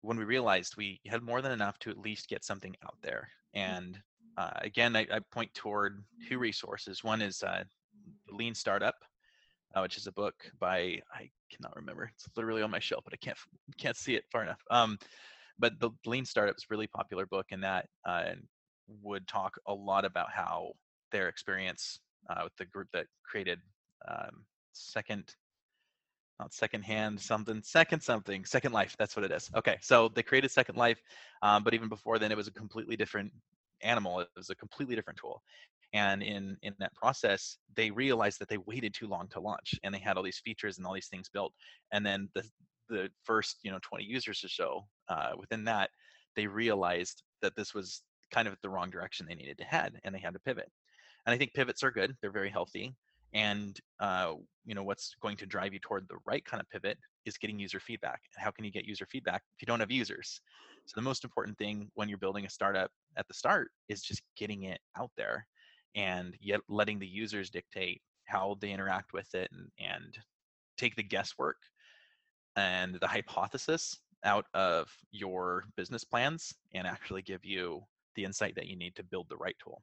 when 0.00 0.16
we 0.16 0.24
realized 0.24 0.76
we 0.76 1.00
had 1.06 1.22
more 1.22 1.42
than 1.42 1.52
enough 1.52 1.78
to 1.78 1.90
at 1.90 1.98
least 1.98 2.28
get 2.28 2.44
something 2.44 2.74
out 2.84 2.96
there. 3.02 3.28
Mm. 3.56 3.60
And 3.60 3.98
uh, 4.36 4.50
again, 4.56 4.96
I, 4.96 5.06
I, 5.12 5.20
point 5.30 5.52
toward 5.54 6.02
two 6.28 6.38
resources. 6.38 7.04
One 7.04 7.22
is 7.22 7.42
uh, 7.42 7.62
Lean 8.30 8.54
Startup, 8.54 8.96
uh, 9.74 9.80
which 9.82 9.96
is 9.96 10.06
a 10.06 10.12
book 10.12 10.34
by 10.58 11.00
I 11.14 11.30
cannot 11.52 11.76
remember. 11.76 12.10
It's 12.14 12.26
literally 12.36 12.62
on 12.62 12.70
my 12.70 12.80
shelf, 12.80 13.04
but 13.04 13.14
I 13.14 13.24
can't 13.24 13.38
can't 13.78 13.96
see 13.96 14.16
it 14.16 14.24
far 14.32 14.42
enough. 14.42 14.60
Um, 14.70 14.98
but 15.58 15.78
the 15.78 15.90
Lean 16.04 16.24
Startup 16.24 16.56
is 16.56 16.64
a 16.64 16.72
really 16.72 16.88
popular 16.88 17.26
book, 17.26 17.46
and 17.52 17.62
that 17.62 17.86
uh, 18.04 18.32
would 19.02 19.28
talk 19.28 19.54
a 19.68 19.74
lot 19.74 20.04
about 20.04 20.32
how 20.32 20.72
their 21.12 21.28
experience 21.28 22.00
uh, 22.28 22.40
with 22.42 22.56
the 22.58 22.64
group 22.66 22.88
that 22.92 23.06
created 23.24 23.60
um, 24.08 24.44
Second 24.72 25.32
not 26.40 26.52
secondhand 26.52 27.20
something 27.20 27.62
second 27.62 28.02
something 28.02 28.44
second 28.44 28.72
life 28.72 28.96
that's 28.98 29.16
what 29.16 29.24
it 29.24 29.30
is. 29.30 29.50
Okay 29.56 29.78
so 29.80 30.08
they 30.14 30.22
created 30.22 30.50
second 30.50 30.76
life 30.76 31.00
um, 31.42 31.62
but 31.62 31.74
even 31.74 31.88
before 31.88 32.18
then 32.18 32.32
it 32.32 32.36
was 32.36 32.48
a 32.48 32.52
completely 32.52 32.96
different 32.96 33.32
animal 33.82 34.20
it 34.20 34.28
was 34.36 34.50
a 34.50 34.54
completely 34.54 34.94
different 34.94 35.18
tool. 35.18 35.42
And 35.92 36.22
in 36.22 36.56
in 36.62 36.74
that 36.80 36.94
process 36.94 37.58
they 37.76 37.90
realized 37.90 38.40
that 38.40 38.48
they 38.48 38.58
waited 38.58 38.94
too 38.94 39.06
long 39.06 39.28
to 39.28 39.40
launch 39.40 39.74
and 39.82 39.94
they 39.94 39.98
had 39.98 40.16
all 40.16 40.22
these 40.22 40.42
features 40.44 40.78
and 40.78 40.86
all 40.86 40.94
these 40.94 41.08
things 41.08 41.28
built. 41.28 41.52
And 41.92 42.04
then 42.04 42.28
the 42.34 42.44
the 42.88 43.08
first 43.22 43.58
you 43.62 43.70
know 43.70 43.78
20 43.82 44.04
users 44.04 44.44
or 44.44 44.48
so 44.48 44.86
uh, 45.08 45.32
within 45.38 45.64
that 45.64 45.90
they 46.36 46.46
realized 46.46 47.22
that 47.42 47.54
this 47.56 47.72
was 47.74 48.02
kind 48.32 48.48
of 48.48 48.56
the 48.62 48.68
wrong 48.68 48.90
direction 48.90 49.24
they 49.26 49.34
needed 49.34 49.56
to 49.58 49.64
head 49.64 50.00
and 50.04 50.14
they 50.14 50.18
had 50.18 50.34
to 50.34 50.40
pivot. 50.40 50.70
And 51.26 51.34
i 51.34 51.38
think 51.38 51.54
pivots 51.54 51.82
are 51.82 51.90
good 51.90 52.14
they're 52.20 52.30
very 52.30 52.50
healthy 52.50 52.94
and 53.34 53.78
uh, 54.00 54.34
you 54.64 54.74
know 54.74 54.82
what's 54.82 55.14
going 55.20 55.36
to 55.36 55.46
drive 55.46 55.72
you 55.72 55.80
toward 55.80 56.06
the 56.08 56.16
right 56.24 56.44
kind 56.44 56.60
of 56.60 56.70
pivot 56.70 56.96
is 57.26 57.36
getting 57.36 57.58
user 57.58 57.80
feedback 57.80 58.20
and 58.36 58.44
how 58.44 58.50
can 58.50 58.64
you 58.64 58.70
get 58.70 58.84
user 58.84 59.06
feedback 59.06 59.42
if 59.56 59.62
you 59.62 59.66
don't 59.66 59.80
have 59.80 59.90
users? 59.90 60.40
So 60.86 60.92
the 60.96 61.02
most 61.02 61.24
important 61.24 61.58
thing 61.58 61.90
when 61.94 62.08
you're 62.08 62.18
building 62.18 62.46
a 62.46 62.50
startup 62.50 62.90
at 63.16 63.26
the 63.26 63.34
start 63.34 63.68
is 63.88 64.02
just 64.02 64.22
getting 64.36 64.64
it 64.64 64.80
out 64.98 65.10
there 65.16 65.46
and 65.94 66.36
yet 66.40 66.60
letting 66.68 66.98
the 66.98 67.06
users 67.06 67.50
dictate 67.50 68.02
how 68.26 68.56
they 68.60 68.70
interact 68.70 69.12
with 69.12 69.34
it 69.34 69.50
and, 69.52 69.68
and 69.78 70.18
take 70.76 70.96
the 70.96 71.02
guesswork 71.02 71.56
and 72.56 72.96
the 73.00 73.06
hypothesis 73.06 73.98
out 74.24 74.46
of 74.54 74.88
your 75.10 75.64
business 75.76 76.04
plans 76.04 76.54
and 76.74 76.86
actually 76.86 77.22
give 77.22 77.44
you 77.44 77.82
the 78.14 78.24
insight 78.24 78.54
that 78.54 78.66
you 78.66 78.76
need 78.76 78.94
to 78.94 79.02
build 79.02 79.26
the 79.28 79.36
right 79.36 79.56
tool 79.62 79.82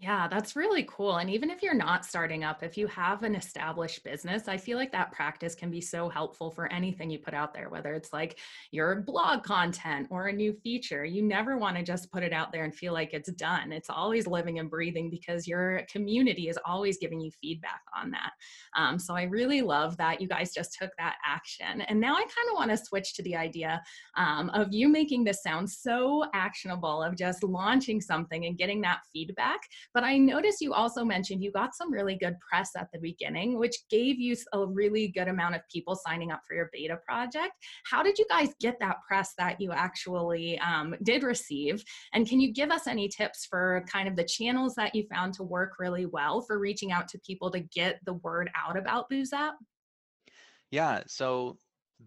yeah, 0.00 0.28
that's 0.28 0.54
really 0.54 0.86
cool. 0.88 1.16
And 1.16 1.28
even 1.28 1.50
if 1.50 1.60
you're 1.60 1.74
not 1.74 2.04
starting 2.04 2.44
up, 2.44 2.62
if 2.62 2.78
you 2.78 2.86
have 2.86 3.24
an 3.24 3.34
established 3.34 4.04
business, 4.04 4.46
I 4.46 4.56
feel 4.56 4.78
like 4.78 4.92
that 4.92 5.10
practice 5.10 5.56
can 5.56 5.72
be 5.72 5.80
so 5.80 6.08
helpful 6.08 6.52
for 6.52 6.72
anything 6.72 7.10
you 7.10 7.18
put 7.18 7.34
out 7.34 7.52
there, 7.52 7.68
whether 7.68 7.94
it's 7.94 8.12
like 8.12 8.38
your 8.70 9.00
blog 9.00 9.42
content 9.42 10.06
or 10.08 10.28
a 10.28 10.32
new 10.32 10.52
feature. 10.52 11.04
You 11.04 11.24
never 11.24 11.58
want 11.58 11.78
to 11.78 11.82
just 11.82 12.12
put 12.12 12.22
it 12.22 12.32
out 12.32 12.52
there 12.52 12.62
and 12.62 12.72
feel 12.72 12.92
like 12.92 13.12
it's 13.12 13.32
done. 13.32 13.72
It's 13.72 13.90
always 13.90 14.28
living 14.28 14.60
and 14.60 14.70
breathing 14.70 15.10
because 15.10 15.48
your 15.48 15.82
community 15.90 16.48
is 16.48 16.60
always 16.64 16.98
giving 16.98 17.20
you 17.20 17.32
feedback 17.42 17.80
on 18.00 18.12
that. 18.12 18.30
Um, 18.76 19.00
so 19.00 19.16
I 19.16 19.24
really 19.24 19.62
love 19.62 19.96
that 19.96 20.20
you 20.20 20.28
guys 20.28 20.54
just 20.54 20.76
took 20.80 20.92
that 20.98 21.16
action. 21.26 21.80
And 21.80 21.98
now 21.98 22.14
I 22.14 22.20
kind 22.20 22.48
of 22.52 22.54
want 22.54 22.70
to 22.70 22.76
switch 22.76 23.14
to 23.14 23.22
the 23.24 23.34
idea 23.34 23.82
um, 24.16 24.48
of 24.50 24.68
you 24.70 24.88
making 24.88 25.24
this 25.24 25.42
sound 25.42 25.68
so 25.68 26.24
actionable 26.34 27.02
of 27.02 27.16
just 27.16 27.42
launching 27.42 28.00
something 28.00 28.46
and 28.46 28.56
getting 28.56 28.80
that 28.82 29.00
feedback 29.12 29.58
but 29.98 30.04
I 30.04 30.16
noticed 30.16 30.60
you 30.60 30.74
also 30.74 31.04
mentioned 31.04 31.42
you 31.42 31.50
got 31.50 31.74
some 31.74 31.92
really 31.92 32.14
good 32.14 32.36
press 32.38 32.70
at 32.76 32.86
the 32.92 33.00
beginning, 33.00 33.58
which 33.58 33.74
gave 33.90 34.20
you 34.20 34.36
a 34.52 34.64
really 34.64 35.08
good 35.08 35.26
amount 35.26 35.56
of 35.56 35.62
people 35.68 35.96
signing 35.96 36.30
up 36.30 36.42
for 36.46 36.54
your 36.54 36.70
beta 36.72 36.98
project. 37.04 37.54
How 37.84 38.04
did 38.04 38.16
you 38.16 38.24
guys 38.30 38.50
get 38.60 38.78
that 38.78 38.98
press 39.08 39.34
that 39.38 39.60
you 39.60 39.72
actually 39.72 40.56
um, 40.60 40.94
did 41.02 41.24
receive? 41.24 41.82
And 42.14 42.28
can 42.28 42.40
you 42.40 42.52
give 42.52 42.70
us 42.70 42.86
any 42.86 43.08
tips 43.08 43.48
for 43.50 43.84
kind 43.90 44.06
of 44.06 44.14
the 44.14 44.22
channels 44.22 44.76
that 44.76 44.94
you 44.94 45.04
found 45.12 45.34
to 45.34 45.42
work 45.42 45.72
really 45.80 46.06
well 46.06 46.42
for 46.42 46.60
reaching 46.60 46.92
out 46.92 47.08
to 47.08 47.18
people 47.26 47.50
to 47.50 47.58
get 47.58 47.98
the 48.04 48.14
word 48.14 48.52
out 48.56 48.78
about 48.78 49.10
BoozApp? 49.10 49.54
Yeah, 50.70 51.02
so 51.08 51.58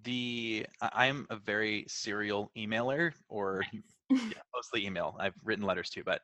the 0.05 0.65
I'm 0.81 1.27
a 1.29 1.35
very 1.35 1.83
serial 1.89 2.51
emailer 2.57 3.11
or 3.27 3.65
yeah, 4.09 4.17
mostly 4.55 4.85
email. 4.85 5.17
I've 5.19 5.35
written 5.43 5.65
letters 5.65 5.89
too, 5.89 6.03
but 6.05 6.21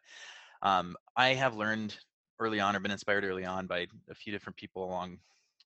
um, 0.61 0.95
I 1.15 1.33
have 1.33 1.55
learned 1.55 1.97
early 2.39 2.59
on 2.59 2.75
or 2.75 2.79
been 2.79 2.91
inspired 2.91 3.23
early 3.23 3.45
on 3.45 3.67
by 3.67 3.87
a 4.09 4.15
few 4.15 4.31
different 4.31 4.57
people 4.57 4.83
along 4.83 5.17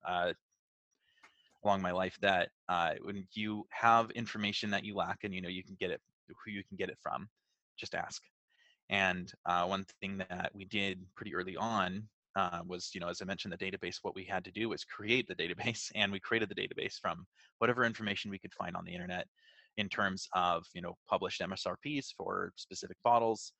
uh, 0.07 0.33
along 1.63 1.81
my 1.81 1.91
life 1.91 2.17
that 2.21 2.49
uh, 2.69 2.93
when 3.03 3.27
you 3.33 3.67
have 3.69 4.09
information 4.11 4.71
that 4.71 4.83
you 4.83 4.95
lack 4.95 5.19
and 5.23 5.33
you 5.33 5.41
know 5.41 5.49
you 5.49 5.63
can 5.63 5.75
get 5.79 5.91
it 5.91 6.01
who 6.27 6.51
you 6.51 6.63
can 6.63 6.77
get 6.77 6.89
it 6.89 6.97
from 7.01 7.27
just 7.77 7.95
ask. 7.95 8.21
And 8.89 9.31
uh, 9.45 9.65
one 9.65 9.85
thing 10.01 10.17
that 10.17 10.51
we 10.53 10.65
did 10.65 11.03
pretty 11.15 11.33
early 11.33 11.55
on 11.57 12.07
uh, 12.35 12.61
was 12.65 12.91
you 12.93 13.01
know 13.01 13.09
as 13.09 13.21
i 13.21 13.25
mentioned 13.25 13.53
the 13.53 13.57
database 13.57 13.97
what 14.03 14.15
we 14.15 14.23
had 14.23 14.45
to 14.45 14.51
do 14.51 14.69
was 14.69 14.85
create 14.85 15.27
the 15.27 15.35
database 15.35 15.91
and 15.95 16.11
we 16.11 16.19
created 16.19 16.47
the 16.47 16.55
database 16.55 16.97
from 16.97 17.25
whatever 17.57 17.83
information 17.83 18.31
we 18.31 18.39
could 18.39 18.53
find 18.53 18.75
on 18.75 18.85
the 18.85 18.93
internet 18.93 19.27
in 19.77 19.89
terms 19.89 20.29
of 20.33 20.65
you 20.73 20.81
know 20.81 20.95
published 21.09 21.41
msrps 21.41 22.13
for 22.15 22.53
specific 22.55 22.95
bottles 23.03 23.51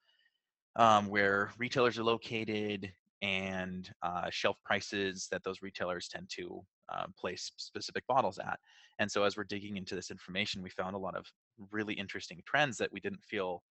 um, 0.76 1.08
where 1.08 1.52
retailers 1.58 1.98
are 1.98 2.04
located 2.04 2.92
and 3.22 3.92
uh, 4.02 4.30
shelf 4.32 4.58
prices 4.66 5.28
that 5.32 5.44
those 5.44 5.62
retailers 5.62 6.08
tend 6.08 6.30
to 6.30 6.62
uh, 6.92 7.06
place 7.20 7.52
specific 7.58 8.06
bottles 8.08 8.40
at. 8.40 8.60
And 9.00 9.12
so 9.12 9.24
as 9.24 9.38
we're 9.38 9.44
digging 9.44 9.78
into 9.78 9.96
this 9.96 10.12
information, 10.12 10.62
we 10.62 10.70
found 10.70 10.96
a 10.96 11.00
lot 11.00 11.16
of 11.16 11.26
really 11.72 11.94
interesting 11.94 12.42
trends 12.46 12.78
that 12.78 12.92
we 12.92 13.00
didn't 13.00 13.24
feel 13.24 13.64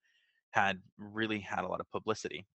had 0.50 0.78
really 0.98 1.40
had 1.40 1.64
a 1.64 1.68
lot 1.68 1.80
of 1.80 1.90
publicity. 1.90 2.46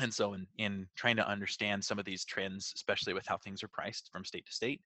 And 0.00 0.12
so 0.12 0.34
in, 0.34 0.46
in 0.58 0.86
trying 0.96 1.16
to 1.16 1.28
understand 1.28 1.84
some 1.84 1.98
of 1.98 2.04
these 2.04 2.24
trends, 2.24 2.72
especially 2.76 3.14
with 3.14 3.26
how 3.26 3.38
things 3.38 3.62
are 3.62 3.68
priced 3.68 4.10
from 4.12 4.24
state 4.24 4.46
to 4.46 4.52
state, 4.52 4.80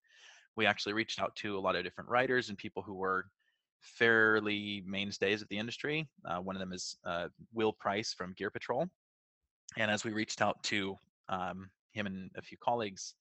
we 0.56 0.66
actually 0.66 0.92
reached 0.92 1.20
out 1.20 1.34
to 1.36 1.56
a 1.56 1.60
lot 1.60 1.76
of 1.76 1.84
different 1.84 2.10
writers 2.10 2.48
and 2.48 2.58
people 2.58 2.82
who 2.82 2.94
were 2.94 3.26
fairly 3.82 4.82
mainstays 4.86 5.42
of 5.42 5.48
the 5.48 5.58
industry. 5.58 6.08
Uh, 6.24 6.38
one 6.38 6.56
of 6.56 6.60
them 6.60 6.72
is 6.72 6.96
uh, 7.04 7.28
Will 7.52 7.72
Price 7.72 8.14
from 8.14 8.32
Gear 8.34 8.50
Patrol. 8.50 8.86
And 9.76 9.90
as 9.90 10.04
we 10.04 10.12
reached 10.12 10.40
out 10.40 10.62
to 10.64 10.96
um, 11.28 11.70
him 11.92 12.06
and 12.06 12.30
a 12.36 12.42
few 12.42 12.56
colleagues, 12.62 13.14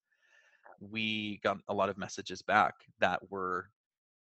we 0.79 1.39
got 1.43 1.57
a 1.67 1.73
lot 1.73 1.89
of 1.89 1.97
messages 1.97 2.41
back 2.41 2.73
that 2.99 3.19
were 3.29 3.69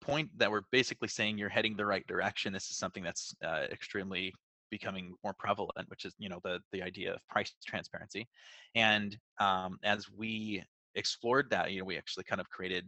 point 0.01 0.29
that 0.37 0.49
we're 0.49 0.61
basically 0.71 1.07
saying 1.07 1.37
you're 1.37 1.49
heading 1.49 1.75
the 1.75 1.85
right 1.85 2.05
direction, 2.07 2.53
this 2.53 2.69
is 2.69 2.77
something 2.77 3.03
that's 3.03 3.35
uh, 3.43 3.65
extremely 3.71 4.33
becoming 4.69 5.13
more 5.23 5.33
prevalent, 5.33 5.89
which 5.89 6.05
is 6.05 6.13
you 6.17 6.29
know 6.29 6.39
the 6.43 6.59
the 6.71 6.81
idea 6.81 7.13
of 7.13 7.27
price 7.29 7.53
transparency. 7.65 8.27
And 8.75 9.17
um, 9.39 9.79
as 9.83 10.09
we 10.09 10.63
explored 10.95 11.49
that, 11.51 11.71
you 11.71 11.79
know, 11.79 11.85
we 11.85 11.97
actually 11.97 12.25
kind 12.25 12.41
of 12.41 12.49
created 12.49 12.85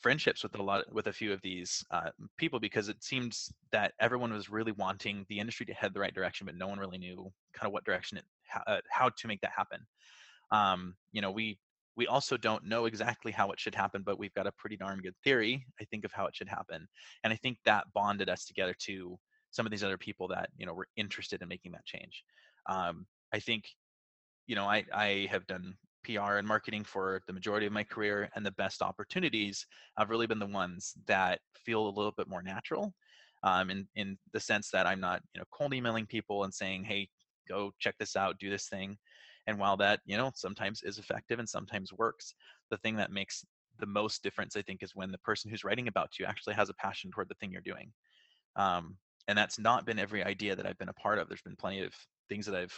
friendships 0.00 0.42
with 0.42 0.58
a 0.58 0.62
lot 0.62 0.92
with 0.92 1.06
a 1.06 1.12
few 1.12 1.32
of 1.32 1.40
these 1.42 1.84
uh, 1.90 2.10
people 2.36 2.58
because 2.58 2.88
it 2.88 3.02
seems 3.02 3.52
that 3.70 3.92
everyone 4.00 4.32
was 4.32 4.50
really 4.50 4.72
wanting 4.72 5.24
the 5.28 5.38
industry 5.38 5.64
to 5.66 5.74
head 5.74 5.94
the 5.94 6.00
right 6.00 6.14
direction, 6.14 6.46
but 6.46 6.56
no 6.56 6.66
one 6.66 6.78
really 6.78 6.98
knew 6.98 7.30
kind 7.54 7.66
of 7.66 7.72
what 7.72 7.84
direction 7.84 8.18
it 8.18 8.24
uh, 8.66 8.78
how 8.90 9.08
to 9.08 9.28
make 9.28 9.40
that 9.40 9.52
happen. 9.56 9.80
Um, 10.50 10.94
you 11.12 11.20
know, 11.22 11.30
we 11.30 11.58
we 11.96 12.06
also 12.06 12.36
don't 12.36 12.64
know 12.64 12.86
exactly 12.86 13.32
how 13.32 13.50
it 13.50 13.60
should 13.60 13.74
happen, 13.74 14.02
but 14.04 14.18
we've 14.18 14.34
got 14.34 14.46
a 14.46 14.52
pretty 14.52 14.76
darn 14.76 15.00
good 15.00 15.14
theory, 15.22 15.66
I 15.80 15.84
think, 15.84 16.04
of 16.04 16.12
how 16.12 16.26
it 16.26 16.34
should 16.34 16.48
happen. 16.48 16.86
And 17.22 17.32
I 17.32 17.36
think 17.36 17.58
that 17.64 17.84
bonded 17.94 18.28
us 18.28 18.44
together 18.44 18.74
to 18.86 19.18
some 19.50 19.66
of 19.66 19.70
these 19.70 19.84
other 19.84 19.98
people 19.98 20.28
that 20.28 20.48
you 20.56 20.66
know 20.66 20.74
were 20.74 20.88
interested 20.96 21.42
in 21.42 21.48
making 21.48 21.72
that 21.72 21.84
change. 21.84 22.24
Um, 22.68 23.06
I 23.32 23.40
think, 23.40 23.64
you 24.46 24.56
know, 24.56 24.64
I 24.64 24.84
I 24.92 25.28
have 25.30 25.46
done 25.46 25.74
PR 26.04 26.36
and 26.36 26.46
marketing 26.46 26.84
for 26.84 27.22
the 27.26 27.32
majority 27.32 27.66
of 27.66 27.72
my 27.72 27.84
career, 27.84 28.28
and 28.34 28.44
the 28.44 28.52
best 28.52 28.82
opportunities 28.82 29.66
have 29.98 30.10
really 30.10 30.26
been 30.26 30.38
the 30.38 30.46
ones 30.46 30.94
that 31.06 31.40
feel 31.54 31.86
a 31.86 31.96
little 31.96 32.12
bit 32.16 32.28
more 32.28 32.42
natural. 32.42 32.94
Um, 33.44 33.70
in 33.70 33.88
in 33.96 34.18
the 34.32 34.40
sense 34.40 34.70
that 34.70 34.86
I'm 34.86 35.00
not 35.00 35.20
you 35.34 35.40
know 35.40 35.44
cold 35.52 35.74
emailing 35.74 36.06
people 36.06 36.44
and 36.44 36.54
saying, 36.54 36.84
hey, 36.84 37.08
go 37.48 37.72
check 37.80 37.96
this 37.98 38.16
out, 38.16 38.38
do 38.38 38.50
this 38.50 38.68
thing. 38.68 38.96
And 39.46 39.58
while 39.58 39.76
that 39.78 40.00
you 40.06 40.16
know 40.16 40.30
sometimes 40.34 40.82
is 40.82 40.98
effective 40.98 41.38
and 41.38 41.48
sometimes 41.48 41.92
works, 41.92 42.34
the 42.70 42.76
thing 42.78 42.96
that 42.96 43.10
makes 43.10 43.44
the 43.78 43.86
most 43.86 44.22
difference, 44.22 44.56
I 44.56 44.62
think, 44.62 44.82
is 44.82 44.94
when 44.94 45.10
the 45.10 45.18
person 45.18 45.50
who's 45.50 45.64
writing 45.64 45.88
about 45.88 46.18
you 46.18 46.26
actually 46.26 46.54
has 46.54 46.68
a 46.68 46.74
passion 46.74 47.10
toward 47.10 47.28
the 47.28 47.34
thing 47.34 47.50
you're 47.50 47.62
doing. 47.62 47.92
Um, 48.56 48.96
and 49.28 49.36
that's 49.38 49.58
not 49.58 49.86
been 49.86 49.98
every 49.98 50.22
idea 50.24 50.56
that 50.56 50.66
I've 50.66 50.78
been 50.78 50.88
a 50.88 50.94
part 50.94 51.18
of. 51.18 51.28
There's 51.28 51.42
been 51.42 51.56
plenty 51.56 51.82
of 51.82 51.94
things 52.28 52.46
that 52.46 52.54
I've 52.54 52.74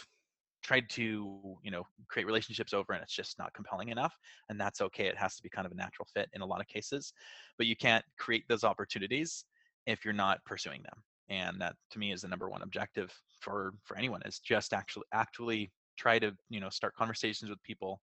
tried 0.65 0.89
to 0.89 1.55
you 1.61 1.69
know 1.69 1.83
create 2.07 2.25
relationships 2.25 2.73
over 2.73 2.93
and 2.93 3.03
it's 3.03 3.13
just 3.13 3.37
not 3.37 3.53
compelling 3.53 3.89
enough 3.89 4.17
and 4.49 4.59
that's 4.59 4.81
okay 4.81 5.05
it 5.05 5.15
has 5.15 5.35
to 5.35 5.43
be 5.43 5.49
kind 5.49 5.65
of 5.65 5.71
a 5.71 5.75
natural 5.75 6.07
fit 6.11 6.27
in 6.33 6.41
a 6.41 6.45
lot 6.45 6.59
of 6.59 6.67
cases 6.67 7.13
but 7.57 7.67
you 7.67 7.75
can't 7.75 8.03
create 8.17 8.43
those 8.49 8.63
opportunities 8.63 9.45
if 9.85 10.03
you're 10.03 10.13
not 10.13 10.43
pursuing 10.43 10.81
them 10.81 11.03
and 11.29 11.61
that 11.61 11.75
to 11.91 11.99
me 11.99 12.11
is 12.11 12.23
the 12.23 12.27
number 12.27 12.49
one 12.49 12.63
objective 12.63 13.13
for 13.39 13.73
for 13.83 13.95
anyone 13.95 14.21
is 14.25 14.39
just 14.39 14.73
actually 14.73 15.05
actually 15.13 15.71
try 15.97 16.17
to 16.17 16.31
you 16.49 16.59
know 16.59 16.69
start 16.69 16.95
conversations 16.95 17.49
with 17.49 17.61
people 17.61 18.01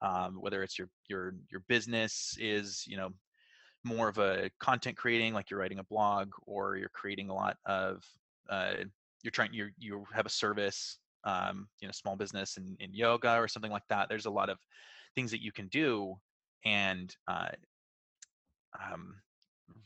um, 0.00 0.36
whether 0.40 0.62
it's 0.62 0.78
your 0.78 0.88
your 1.08 1.34
your 1.50 1.62
business 1.68 2.36
is 2.38 2.84
you 2.86 2.96
know 2.96 3.10
more 3.82 4.08
of 4.08 4.18
a 4.18 4.48
content 4.60 4.96
creating 4.96 5.34
like 5.34 5.50
you're 5.50 5.60
writing 5.60 5.80
a 5.80 5.84
blog 5.84 6.28
or 6.46 6.76
you're 6.76 6.88
creating 6.90 7.30
a 7.30 7.34
lot 7.34 7.56
of 7.66 8.04
uh, 8.48 8.74
you're 9.22 9.32
trying 9.32 9.52
you 9.52 9.68
you 9.76 10.04
have 10.14 10.26
a 10.26 10.30
service 10.30 10.98
um, 11.26 11.68
you 11.80 11.88
know 11.88 11.92
small 11.92 12.16
business 12.16 12.56
in, 12.56 12.76
in 12.80 12.94
yoga 12.94 13.34
or 13.34 13.48
something 13.48 13.72
like 13.72 13.86
that 13.88 14.08
there's 14.08 14.26
a 14.26 14.30
lot 14.30 14.48
of 14.48 14.58
things 15.14 15.30
that 15.30 15.42
you 15.42 15.52
can 15.52 15.66
do 15.68 16.14
and 16.64 17.14
uh, 17.28 17.48
um, 18.80 19.16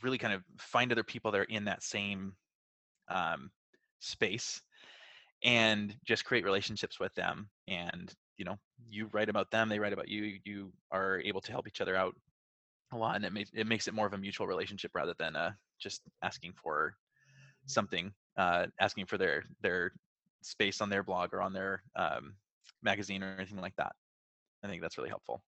really 0.03 0.19
kind 0.19 0.35
of 0.35 0.43
find 0.59 0.93
other 0.93 1.03
people 1.03 1.33
that 1.33 1.41
are 1.41 1.45
in 1.45 1.65
that 1.65 1.83
same 1.83 2.35
um, 3.09 3.51
space 4.01 4.61
and 5.43 5.97
just 6.05 6.25
create 6.25 6.45
relationships 6.45 7.01
with 7.01 7.15
them 7.15 7.49
and 7.67 8.15
you 8.37 8.45
know 8.45 8.57
you 8.89 9.09
write 9.13 9.29
about 9.29 9.51
them 9.51 9.69
they 9.69 9.79
write 9.79 9.93
about 9.93 10.09
you 10.09 10.39
you 10.45 10.71
are 10.91 11.21
able 11.21 11.41
to 11.41 11.53
help 11.53 11.67
each 11.67 11.81
other 11.81 11.97
out 11.97 12.15
a 12.93 12.97
lot 12.97 13.17
and 13.17 13.25
it 13.25 13.33
makes 13.33 13.51
it 13.55 13.67
makes 13.67 13.89
it 13.89 13.95
more 13.95 14.07
of 14.07 14.13
a 14.13 14.19
mutual 14.19 14.47
relationship 14.47 14.91
rather 14.95 15.15
than 15.19 15.37
uh, 15.37 15.51
just 15.79 16.03
asking 16.23 16.53
for 16.53 16.95
something 17.67 18.13
uh, 18.37 18.67
asking 18.81 19.07
for 19.07 19.17
their 19.17 19.45
their 19.63 19.93
space 20.43 20.81
on 20.81 20.91
their 20.91 21.03
blog 21.03 21.33
or 21.33 21.43
on 21.43 21.53
their 21.53 21.83
um, 21.97 22.35
magazine 22.83 23.23
or 23.23 23.35
anything 23.39 23.61
like 23.61 23.77
that. 23.77 23.93
I 24.63 24.69
think 24.69 24.83
that's 24.83 24.99
really 24.99 25.11
helpful 25.11 25.43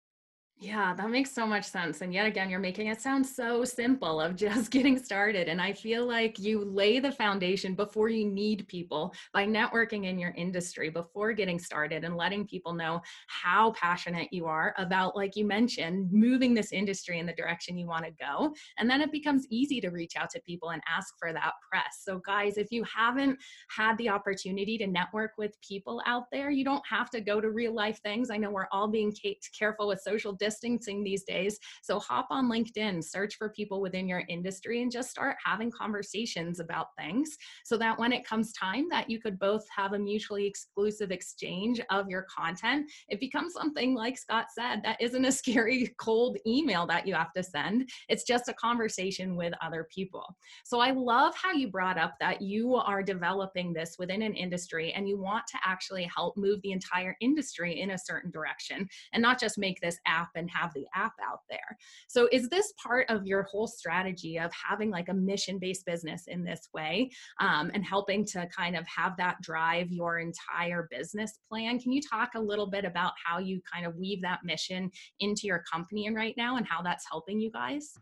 yeah, 0.62 0.94
that 0.94 1.10
makes 1.10 1.32
so 1.32 1.48
much 1.48 1.63
sense. 1.63 2.01
And 2.01 2.13
yet 2.13 2.25
again, 2.25 2.50
you're 2.50 2.60
making 2.60 2.88
it 2.88 3.01
sound 3.01 3.25
so 3.25 3.63
simple 3.63 4.20
of 4.20 4.36
just 4.36 4.72
getting 4.72 5.01
started. 5.01 5.48
And 5.48 5.62
I 5.62 5.72
feel 5.72 6.06
like 6.06 6.38
you 6.38 6.66
lay 6.66 7.00
the 7.00 7.13
foundation 7.13 7.75
before 7.75 8.10
you 8.10 8.25
need 8.30 8.68
people 8.68 9.13
by 9.34 9.48
networking 9.48 10.06
in 10.06 10.20
your 10.20 10.34
industry 10.36 10.89
before 10.89 11.32
getting 11.32 11.60
started 11.60 12.04
and 12.04 12.18
letting 12.18 12.46
people 12.46 12.74
know 12.74 13.01
how 13.28 13.72
passionate 13.72 14.28
you 14.34 14.48
are 14.48 14.75
about, 14.78 15.16
like 15.16 15.38
you 15.38 15.46
mentioned, 15.46 16.12
moving 16.12 16.54
this 16.54 16.74
industry 16.74 17.20
in 17.20 17.25
the 17.25 17.34
direction 17.34 17.78
you 17.78 17.88
want 17.88 18.04
to 18.04 18.12
go. 18.12 18.54
And 18.78 18.89
then 18.89 19.00
it 19.00 19.13
becomes 19.13 19.48
easy 19.50 19.80
to 19.80 19.92
reach 19.92 20.18
out 20.18 20.30
to 20.32 20.42
people 20.42 20.72
and 20.72 20.82
ask 20.89 21.13
for 21.18 21.32
that 21.32 21.54
press. 21.72 22.01
So, 22.04 22.20
guys, 22.25 22.58
if 22.58 22.70
you 22.70 22.84
haven't 22.84 23.39
had 23.70 23.98
the 23.98 24.10
opportunity 24.10 24.78
to 24.80 24.88
network 24.88 25.32
with 25.38 25.56
people 25.62 26.01
out 26.06 26.25
there, 26.34 26.51
you 26.51 26.66
don't 26.66 26.84
have 26.86 27.10
to 27.12 27.22
go 27.22 27.39
to 27.39 27.50
real 27.50 27.74
life 27.74 28.01
things. 28.04 28.30
I 28.30 28.36
know 28.36 28.51
we're 28.51 28.68
all 28.74 28.89
being 28.89 29.16
careful 29.58 29.88
with 29.88 30.01
social 30.01 30.34
distance 30.34 30.49
distancing 30.50 31.03
these 31.03 31.24
days. 31.24 31.60
So 31.84 32.00
hop 32.00 32.27
on 32.32 32.50
LinkedIn, 32.50 33.03
search 33.03 33.36
for 33.36 33.50
people 33.50 33.82
within 33.82 34.08
your 34.08 34.24
industry, 34.29 34.82
and 34.82 34.91
just 34.91 35.12
start 35.12 35.38
having 35.46 35.70
conversations 35.70 36.60
about 36.60 36.88
things 36.98 37.38
so 37.63 37.77
that 37.77 38.00
when 38.00 38.12
it 38.12 38.25
comes 38.25 38.51
time 38.53 38.88
that 38.89 39.12
you 39.12 39.20
could 39.20 39.38
both 39.38 39.63
have 39.75 39.94
a 39.94 40.00
mutually 40.00 40.48
exclusive 40.48 41.12
exchange 41.12 41.79
of 41.91 42.10
your 42.10 42.25
content, 42.36 42.89
it 43.10 43.20
becomes 43.20 43.53
something 43.53 43.94
like 43.94 44.18
Scott 44.18 44.48
said 44.51 44.82
that 44.84 45.00
isn't 45.00 45.24
a 45.24 45.32
scary 45.39 45.94
cold 46.00 46.38
email 46.48 46.88
that 46.88 47.06
you 47.06 47.13
have 47.13 47.32
to 47.34 47.44
send. 47.44 47.88
It's 48.08 48.24
just 48.24 48.50
a 48.50 48.53
conversation 48.53 49.36
with 49.36 49.53
other 49.62 49.88
people. 49.94 50.25
So 50.65 50.79
I 50.79 50.91
love 50.91 51.36
how 51.36 51.51
you 51.51 51.69
brought 51.69 52.00
up 52.00 52.15
that 52.19 52.41
you 52.41 52.76
are 52.76 53.04
developing 53.04 53.71
this 53.71 53.97
within 54.00 54.24
an 54.24 54.34
industry 54.34 54.93
and 54.93 55.08
you 55.08 55.19
want 55.19 55.45
to 55.47 55.58
actually 55.63 56.10
help 56.15 56.38
move 56.38 56.60
the 56.63 56.71
entire 56.71 57.15
industry 57.21 57.80
in 57.80 57.91
a 57.91 57.97
certain 57.97 58.32
direction 58.32 58.88
and 59.13 59.21
not 59.21 59.39
just 59.39 59.60
make 59.60 59.80
this 59.82 60.00
app 60.08 60.30
and 60.39 60.49
have 60.49 60.73
the 60.73 60.86
app 60.95 61.13
out 61.23 61.41
there. 61.49 61.78
So, 62.08 62.28
is 62.32 62.49
this 62.49 62.73
part 62.82 63.08
of 63.10 63.25
your 63.25 63.43
whole 63.43 63.67
strategy 63.67 64.39
of 64.39 64.52
having 64.52 64.89
like 64.89 65.10
a 65.10 65.13
mission 65.13 65.60
based 65.60 65.86
business 65.86 66.23
in 66.28 66.43
this 66.43 66.69
way 66.73 67.12
um, 67.39 67.69
and 67.73 67.86
helping 67.86 68.25
to 68.28 68.47
kind 68.47 68.75
of 68.75 68.86
have 68.88 69.15
that 69.17 69.41
drive 69.41 69.91
your 69.91 70.19
entire 70.19 70.88
business 70.89 71.39
plan? 71.47 71.80
Can 71.80 71.91
you 71.91 72.02
talk 72.02 72.32
a 72.36 72.41
little 72.41 72.67
bit 72.67 72.86
about 72.86 73.13
how 73.23 73.38
you 73.38 73.62
kind 73.71 73.86
of 73.86 73.95
weave 73.95 74.21
that 74.23 74.39
mission 74.43 74.89
into 75.19 75.45
your 75.45 75.63
company 75.71 76.08
and 76.08 76.15
right 76.15 76.36
now 76.38 76.58
and 76.58 76.65
how 76.67 76.82
that's 76.82 77.06
helping 77.10 77.39
you 77.39 77.52
guys? 77.52 77.93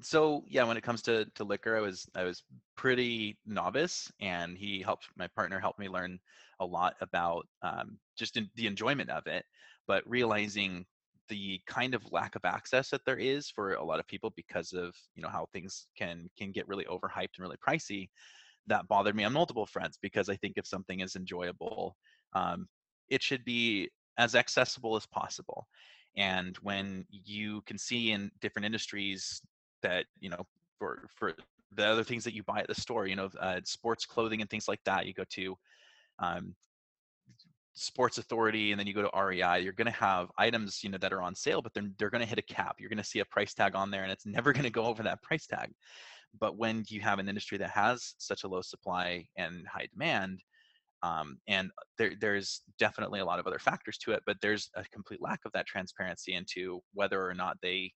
so 0.00 0.44
yeah 0.46 0.64
when 0.64 0.76
it 0.76 0.82
comes 0.82 1.02
to 1.02 1.24
to 1.34 1.44
liquor 1.44 1.76
i 1.76 1.80
was 1.80 2.08
i 2.14 2.22
was 2.22 2.44
pretty 2.76 3.36
novice 3.46 4.12
and 4.20 4.56
he 4.56 4.80
helped 4.80 5.08
my 5.16 5.26
partner 5.28 5.58
helped 5.58 5.78
me 5.78 5.88
learn 5.88 6.18
a 6.60 6.64
lot 6.64 6.94
about 7.00 7.46
um, 7.62 7.98
just 8.16 8.36
in 8.36 8.48
the 8.56 8.66
enjoyment 8.66 9.10
of 9.10 9.26
it 9.26 9.44
but 9.86 10.08
realizing 10.08 10.84
the 11.28 11.60
kind 11.66 11.94
of 11.94 12.02
lack 12.12 12.36
of 12.36 12.44
access 12.44 12.90
that 12.90 13.04
there 13.04 13.18
is 13.18 13.50
for 13.50 13.74
a 13.74 13.84
lot 13.84 14.00
of 14.00 14.06
people 14.06 14.32
because 14.36 14.72
of 14.72 14.94
you 15.14 15.22
know 15.22 15.28
how 15.28 15.46
things 15.52 15.86
can 15.96 16.28
can 16.38 16.52
get 16.52 16.68
really 16.68 16.84
overhyped 16.84 17.36
and 17.36 17.40
really 17.40 17.56
pricey 17.66 18.08
that 18.66 18.86
bothered 18.88 19.16
me 19.16 19.24
on 19.24 19.32
multiple 19.32 19.66
fronts 19.66 19.98
because 20.00 20.28
i 20.28 20.36
think 20.36 20.54
if 20.56 20.66
something 20.66 21.00
is 21.00 21.16
enjoyable 21.16 21.96
um, 22.34 22.66
it 23.08 23.22
should 23.22 23.44
be 23.44 23.88
as 24.18 24.34
accessible 24.34 24.96
as 24.96 25.06
possible. 25.06 25.66
And 26.16 26.56
when 26.58 27.06
you 27.10 27.62
can 27.62 27.78
see 27.78 28.10
in 28.10 28.30
different 28.40 28.66
industries 28.66 29.40
that 29.82 30.06
you 30.18 30.28
know 30.28 30.44
for 30.78 31.08
for 31.14 31.34
the 31.76 31.86
other 31.86 32.02
things 32.02 32.24
that 32.24 32.34
you 32.34 32.42
buy 32.42 32.58
at 32.58 32.66
the 32.66 32.74
store 32.74 33.06
you 33.06 33.14
know 33.14 33.30
uh, 33.40 33.60
sports 33.62 34.04
clothing 34.04 34.40
and 34.40 34.50
things 34.50 34.66
like 34.66 34.80
that 34.84 35.06
you 35.06 35.14
go 35.14 35.22
to 35.30 35.56
um, 36.18 36.54
Sports 37.78 38.18
Authority 38.18 38.72
and 38.72 38.78
then 38.78 38.86
you 38.86 38.94
go 38.94 39.02
to 39.02 39.10
REI, 39.18 39.60
you're 39.60 39.72
going 39.72 39.86
to 39.86 39.92
have 39.92 40.30
items, 40.38 40.82
you 40.82 40.90
know, 40.90 40.98
that 40.98 41.12
are 41.12 41.22
on 41.22 41.34
sale, 41.34 41.62
but 41.62 41.72
they're 41.74 41.90
they're 41.98 42.10
going 42.10 42.20
to 42.22 42.26
hit 42.26 42.38
a 42.38 42.42
cap. 42.42 42.76
You're 42.78 42.88
going 42.88 42.98
to 42.98 43.04
see 43.04 43.20
a 43.20 43.24
price 43.24 43.54
tag 43.54 43.74
on 43.74 43.90
there, 43.90 44.02
and 44.02 44.12
it's 44.12 44.26
never 44.26 44.52
going 44.54 44.64
to 44.64 44.70
go 44.70 44.84
over 44.84 45.02
that 45.02 45.22
price 45.22 45.46
tag. 45.46 45.70
But 46.38 46.58
when 46.58 46.84
you 46.88 47.00
have 47.00 47.18
an 47.18 47.28
industry 47.28 47.58
that 47.58 47.70
has 47.70 48.14
such 48.18 48.44
a 48.44 48.48
low 48.48 48.62
supply 48.62 49.26
and 49.36 49.66
high 49.66 49.88
demand, 49.92 50.42
um, 51.02 51.38
and 51.46 51.70
there, 51.96 52.12
there's 52.20 52.62
definitely 52.78 53.20
a 53.20 53.24
lot 53.24 53.38
of 53.38 53.46
other 53.46 53.58
factors 53.58 53.98
to 53.98 54.12
it, 54.12 54.22
but 54.26 54.36
there's 54.42 54.70
a 54.74 54.84
complete 54.92 55.22
lack 55.22 55.40
of 55.44 55.52
that 55.52 55.66
transparency 55.66 56.34
into 56.34 56.80
whether 56.92 57.24
or 57.24 57.34
not 57.34 57.56
they 57.62 57.92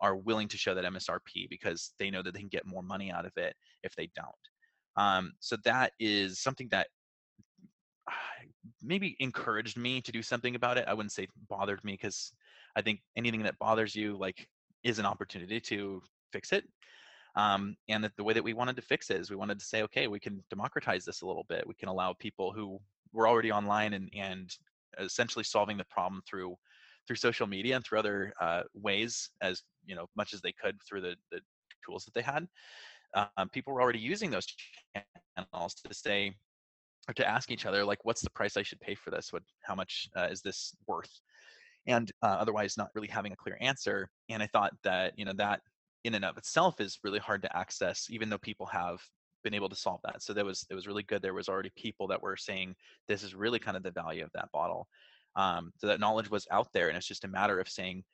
are 0.00 0.16
willing 0.16 0.48
to 0.48 0.58
show 0.58 0.74
that 0.74 0.84
MSRP 0.84 1.48
because 1.48 1.92
they 1.98 2.10
know 2.10 2.22
that 2.22 2.34
they 2.34 2.40
can 2.40 2.48
get 2.48 2.66
more 2.66 2.82
money 2.82 3.12
out 3.12 3.24
of 3.24 3.32
it 3.36 3.54
if 3.82 3.94
they 3.94 4.10
don't. 4.16 4.34
Um, 4.96 5.32
so 5.40 5.56
that 5.64 5.92
is 5.98 6.40
something 6.40 6.68
that 6.70 6.88
maybe 8.84 9.16
encouraged 9.20 9.76
me 9.76 10.00
to 10.02 10.12
do 10.12 10.22
something 10.22 10.54
about 10.54 10.78
it. 10.78 10.84
I 10.86 10.94
wouldn't 10.94 11.12
say 11.12 11.28
bothered 11.48 11.82
me 11.84 11.92
because 11.92 12.32
I 12.76 12.82
think 12.82 13.00
anything 13.16 13.42
that 13.42 13.58
bothers 13.58 13.94
you 13.94 14.16
like 14.16 14.48
is 14.82 14.98
an 14.98 15.06
opportunity 15.06 15.60
to 15.60 16.02
fix 16.32 16.52
it. 16.52 16.64
Um, 17.36 17.76
and 17.88 18.04
that 18.04 18.12
the 18.16 18.22
way 18.24 18.32
that 18.32 18.44
we 18.44 18.52
wanted 18.52 18.76
to 18.76 18.82
fix 18.82 19.10
it 19.10 19.20
is 19.20 19.30
we 19.30 19.36
wanted 19.36 19.58
to 19.58 19.64
say, 19.64 19.82
okay, 19.82 20.06
we 20.06 20.20
can 20.20 20.42
democratize 20.50 21.04
this 21.04 21.22
a 21.22 21.26
little 21.26 21.44
bit. 21.48 21.66
We 21.66 21.74
can 21.74 21.88
allow 21.88 22.12
people 22.12 22.52
who 22.52 22.78
were 23.12 23.28
already 23.28 23.50
online 23.50 23.94
and 23.94 24.10
and 24.14 24.54
essentially 25.00 25.44
solving 25.44 25.76
the 25.76 25.84
problem 25.84 26.22
through 26.28 26.56
through 27.06 27.16
social 27.16 27.46
media 27.46 27.76
and 27.76 27.84
through 27.84 27.98
other 27.98 28.32
uh, 28.40 28.62
ways 28.74 29.30
as 29.42 29.62
you 29.84 29.94
know 29.94 30.06
much 30.16 30.32
as 30.32 30.40
they 30.40 30.52
could 30.52 30.76
through 30.82 31.00
the, 31.00 31.16
the 31.30 31.40
tools 31.84 32.04
that 32.04 32.14
they 32.14 32.22
had. 32.22 32.46
Um, 33.14 33.48
people 33.50 33.72
were 33.72 33.82
already 33.82 33.98
using 33.98 34.30
those 34.30 34.46
channels 35.36 35.74
to 35.74 35.94
say 35.94 36.34
or 37.08 37.14
to 37.14 37.28
ask 37.28 37.50
each 37.50 37.66
other 37.66 37.84
like, 37.84 38.04
"What's 38.04 38.22
the 38.22 38.30
price 38.30 38.56
I 38.56 38.62
should 38.62 38.80
pay 38.80 38.94
for 38.94 39.10
this? 39.10 39.32
What, 39.32 39.42
how 39.62 39.74
much 39.74 40.08
uh, 40.16 40.28
is 40.30 40.42
this 40.42 40.74
worth?" 40.86 41.10
And 41.86 42.10
uh, 42.22 42.36
otherwise, 42.38 42.76
not 42.76 42.90
really 42.94 43.08
having 43.08 43.32
a 43.32 43.36
clear 43.36 43.58
answer. 43.60 44.08
And 44.30 44.42
I 44.42 44.46
thought 44.46 44.72
that 44.84 45.12
you 45.16 45.24
know 45.24 45.34
that 45.36 45.60
in 46.04 46.14
and 46.14 46.24
of 46.24 46.36
itself 46.36 46.80
is 46.80 46.98
really 47.02 47.18
hard 47.18 47.42
to 47.42 47.56
access, 47.56 48.06
even 48.10 48.28
though 48.28 48.38
people 48.38 48.66
have 48.66 49.00
been 49.42 49.54
able 49.54 49.68
to 49.68 49.76
solve 49.76 50.00
that. 50.04 50.22
So 50.22 50.32
that 50.32 50.44
was 50.44 50.66
it 50.70 50.74
was 50.74 50.86
really 50.86 51.02
good. 51.02 51.22
There 51.22 51.34
was 51.34 51.48
already 51.48 51.70
people 51.76 52.06
that 52.08 52.22
were 52.22 52.36
saying 52.36 52.74
this 53.08 53.22
is 53.22 53.34
really 53.34 53.58
kind 53.58 53.76
of 53.76 53.82
the 53.82 53.90
value 53.90 54.24
of 54.24 54.30
that 54.34 54.50
bottle. 54.52 54.88
Um, 55.36 55.72
so 55.78 55.86
that 55.86 56.00
knowledge 56.00 56.30
was 56.30 56.46
out 56.50 56.68
there, 56.72 56.88
and 56.88 56.96
it's 56.96 57.06
just 57.08 57.24
a 57.24 57.28
matter 57.28 57.60
of 57.60 57.68
saying, 57.68 58.04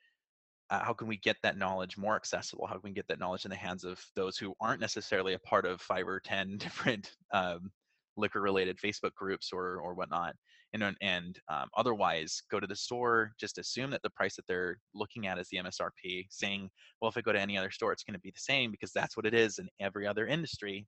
uh, 0.69 0.83
how 0.83 0.93
can 0.93 1.07
we 1.07 1.17
get 1.17 1.37
that 1.43 1.57
knowledge 1.57 1.97
more 1.97 2.15
accessible? 2.15 2.65
How 2.65 2.75
can 2.75 2.89
we 2.89 2.93
get 2.93 3.07
that 3.07 3.19
knowledge 3.19 3.45
in 3.45 3.51
the 3.51 3.57
hands 3.57 3.83
of 3.83 4.03
those 4.15 4.37
who 4.37 4.53
aren't 4.59 4.81
necessarily 4.81 5.33
a 5.33 5.39
part 5.39 5.65
of 5.65 5.81
five 5.81 6.07
or 6.07 6.19
ten 6.19 6.57
different 6.57 7.11
um, 7.33 7.71
liquor-related 8.17 8.77
Facebook 8.77 9.13
groups 9.15 9.49
or 9.53 9.77
or 9.77 9.93
whatnot? 9.93 10.35
And 10.73 10.95
and 11.01 11.39
um, 11.49 11.69
otherwise, 11.75 12.43
go 12.49 12.59
to 12.59 12.67
the 12.67 12.75
store. 12.75 13.33
Just 13.39 13.57
assume 13.57 13.91
that 13.91 14.01
the 14.03 14.09
price 14.11 14.35
that 14.35 14.47
they're 14.47 14.77
looking 14.93 15.27
at 15.27 15.37
is 15.37 15.47
the 15.49 15.57
MSRP. 15.57 16.27
Saying, 16.29 16.69
well, 17.01 17.09
if 17.09 17.17
I 17.17 17.21
go 17.21 17.33
to 17.33 17.39
any 17.39 17.57
other 17.57 17.71
store, 17.71 17.91
it's 17.91 18.03
going 18.03 18.15
to 18.15 18.19
be 18.19 18.31
the 18.31 18.39
same 18.39 18.71
because 18.71 18.91
that's 18.93 19.17
what 19.17 19.25
it 19.25 19.33
is 19.33 19.59
in 19.59 19.67
every 19.79 20.07
other 20.07 20.27
industry 20.27 20.87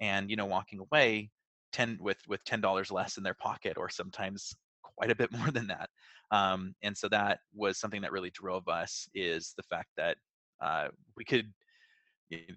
and 0.00 0.30
you 0.30 0.36
know 0.36 0.46
walking 0.46 0.80
away 0.80 1.30
10 1.72 1.98
with 2.00 2.18
with 2.28 2.44
$10 2.44 2.92
less 2.92 3.16
in 3.16 3.22
their 3.22 3.34
pocket 3.34 3.76
or 3.76 3.88
sometimes 3.88 4.54
quite 4.82 5.10
a 5.10 5.16
bit 5.16 5.32
more 5.36 5.50
than 5.50 5.66
that 5.66 5.88
um, 6.30 6.74
and 6.82 6.96
so 6.96 7.08
that 7.08 7.40
was 7.54 7.78
something 7.78 8.02
that 8.02 8.12
really 8.12 8.30
drove 8.30 8.68
us 8.68 9.08
is 9.14 9.54
the 9.56 9.62
fact 9.64 9.88
that 9.96 10.16
uh, 10.60 10.88
we 11.16 11.24
could 11.24 11.52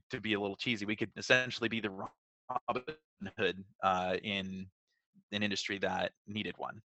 to 0.09 0.19
be 0.19 0.33
a 0.33 0.39
little 0.39 0.55
cheesy 0.55 0.85
we 0.85 0.95
could 0.95 1.11
essentially 1.17 1.69
be 1.69 1.79
the 1.79 1.89
robin 2.67 2.83
hood 3.37 3.63
uh, 3.83 4.15
in 4.23 4.67
an 5.31 5.43
industry 5.43 5.77
that 5.77 6.11
needed 6.27 6.55
one 6.57 6.81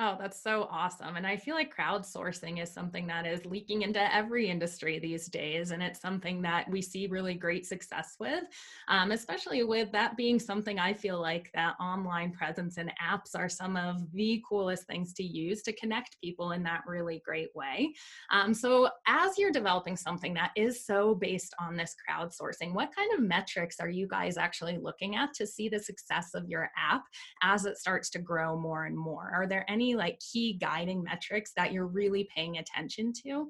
Oh, 0.00 0.16
that's 0.18 0.42
so 0.42 0.66
awesome. 0.72 1.14
And 1.14 1.24
I 1.24 1.36
feel 1.36 1.54
like 1.54 1.72
crowdsourcing 1.72 2.60
is 2.60 2.68
something 2.72 3.06
that 3.06 3.28
is 3.28 3.46
leaking 3.46 3.82
into 3.82 4.12
every 4.12 4.48
industry 4.48 4.98
these 4.98 5.28
days. 5.28 5.70
And 5.70 5.80
it's 5.80 6.00
something 6.00 6.42
that 6.42 6.68
we 6.68 6.82
see 6.82 7.06
really 7.06 7.34
great 7.34 7.64
success 7.64 8.16
with, 8.18 8.42
um, 8.88 9.12
especially 9.12 9.62
with 9.62 9.92
that 9.92 10.16
being 10.16 10.40
something 10.40 10.80
I 10.80 10.94
feel 10.94 11.20
like 11.20 11.48
that 11.54 11.76
online 11.78 12.32
presence 12.32 12.76
and 12.76 12.90
apps 13.00 13.38
are 13.38 13.48
some 13.48 13.76
of 13.76 14.10
the 14.12 14.42
coolest 14.48 14.88
things 14.88 15.12
to 15.14 15.22
use 15.22 15.62
to 15.62 15.72
connect 15.72 16.20
people 16.20 16.50
in 16.50 16.64
that 16.64 16.82
really 16.88 17.22
great 17.24 17.54
way. 17.54 17.94
Um, 18.30 18.52
so, 18.52 18.88
as 19.06 19.38
you're 19.38 19.52
developing 19.52 19.96
something 19.96 20.34
that 20.34 20.50
is 20.56 20.84
so 20.84 21.14
based 21.14 21.54
on 21.60 21.76
this 21.76 21.94
crowdsourcing, 22.08 22.74
what 22.74 22.94
kind 22.96 23.12
of 23.14 23.20
metrics 23.20 23.78
are 23.78 23.88
you 23.88 24.08
guys 24.08 24.36
actually 24.38 24.76
looking 24.76 25.14
at 25.14 25.34
to 25.34 25.46
see 25.46 25.68
the 25.68 25.78
success 25.78 26.34
of 26.34 26.48
your 26.48 26.68
app 26.76 27.04
as 27.42 27.64
it 27.64 27.78
starts 27.78 28.10
to 28.10 28.18
grow 28.18 28.58
more 28.58 28.86
and 28.86 28.98
more? 28.98 29.30
Are 29.32 29.46
there 29.46 29.64
any 29.68 29.83
any 29.84 29.94
like 29.94 30.18
key 30.20 30.54
guiding 30.54 31.02
metrics 31.02 31.52
that 31.56 31.72
you're 31.72 31.86
really 31.86 32.28
paying 32.34 32.58
attention 32.58 33.12
to? 33.24 33.48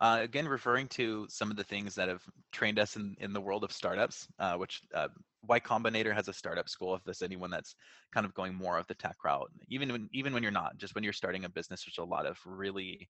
Uh, 0.00 0.20
again, 0.22 0.46
referring 0.46 0.86
to 0.86 1.26
some 1.28 1.50
of 1.50 1.56
the 1.56 1.64
things 1.64 1.94
that 1.94 2.08
have 2.08 2.22
trained 2.52 2.78
us 2.78 2.94
in, 2.94 3.16
in 3.18 3.32
the 3.32 3.40
world 3.40 3.64
of 3.64 3.72
startups, 3.72 4.28
uh, 4.38 4.54
which 4.54 4.80
uh, 4.94 5.08
Y 5.48 5.58
Combinator 5.58 6.14
has 6.14 6.28
a 6.28 6.32
startup 6.32 6.68
school. 6.68 6.94
If 6.94 7.02
there's 7.02 7.22
anyone 7.22 7.50
that's 7.50 7.74
kind 8.14 8.24
of 8.24 8.32
going 8.34 8.54
more 8.54 8.78
of 8.78 8.86
the 8.86 8.94
tech 8.94 9.16
route, 9.24 9.50
even 9.68 9.90
when 9.90 10.08
even 10.12 10.32
when 10.32 10.42
you're 10.42 10.52
not, 10.52 10.76
just 10.76 10.94
when 10.94 11.02
you're 11.02 11.12
starting 11.12 11.44
a 11.44 11.48
business, 11.48 11.84
there's 11.84 12.04
a 12.06 12.08
lot 12.08 12.26
of 12.26 12.38
really 12.44 13.08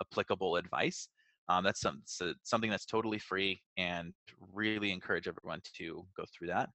applicable 0.00 0.56
advice. 0.56 1.08
Um, 1.48 1.64
that's 1.64 1.80
some, 1.80 2.02
so 2.04 2.34
something 2.44 2.70
that's 2.70 2.84
totally 2.84 3.18
free, 3.18 3.60
and 3.76 4.12
really 4.52 4.92
encourage 4.92 5.26
everyone 5.26 5.60
to 5.78 6.06
go 6.16 6.24
through 6.32 6.48
that. 6.48 6.68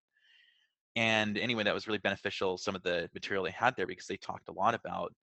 And 0.95 1.37
anyway, 1.37 1.63
that 1.63 1.73
was 1.73 1.87
really 1.87 1.99
beneficial, 1.99 2.57
some 2.57 2.75
of 2.75 2.83
the 2.83 3.09
material 3.13 3.43
they 3.43 3.51
had 3.51 3.75
there, 3.75 3.87
because 3.87 4.07
they 4.07 4.17
talked 4.17 4.49
a 4.49 4.53
lot 4.53 4.75
about 4.75 5.13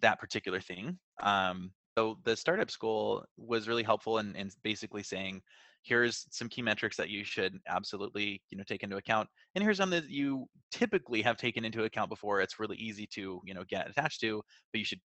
that 0.00 0.20
particular 0.20 0.60
thing. 0.60 0.98
Um, 1.22 1.72
so 1.96 2.18
the 2.24 2.36
startup 2.36 2.70
school 2.70 3.24
was 3.36 3.68
really 3.68 3.82
helpful 3.82 4.18
in, 4.18 4.36
in 4.36 4.50
basically 4.62 5.02
saying, 5.02 5.42
here's 5.86 6.26
some 6.30 6.48
key 6.48 6.62
metrics 6.62 6.96
that 6.96 7.10
you 7.10 7.24
should 7.24 7.58
absolutely 7.68 8.42
you 8.50 8.58
know 8.58 8.64
take 8.64 8.82
into 8.82 8.96
account 8.96 9.28
and 9.54 9.62
here's 9.62 9.76
some 9.76 9.90
that 9.90 10.10
you 10.10 10.46
typically 10.72 11.22
have 11.22 11.36
taken 11.36 11.64
into 11.64 11.84
account 11.84 12.10
before 12.10 12.40
it's 12.40 12.58
really 12.58 12.76
easy 12.76 13.06
to 13.06 13.40
you 13.44 13.54
know 13.54 13.62
get 13.68 13.88
attached 13.88 14.20
to 14.20 14.42
but 14.72 14.78
you 14.80 14.84
should 14.84 15.00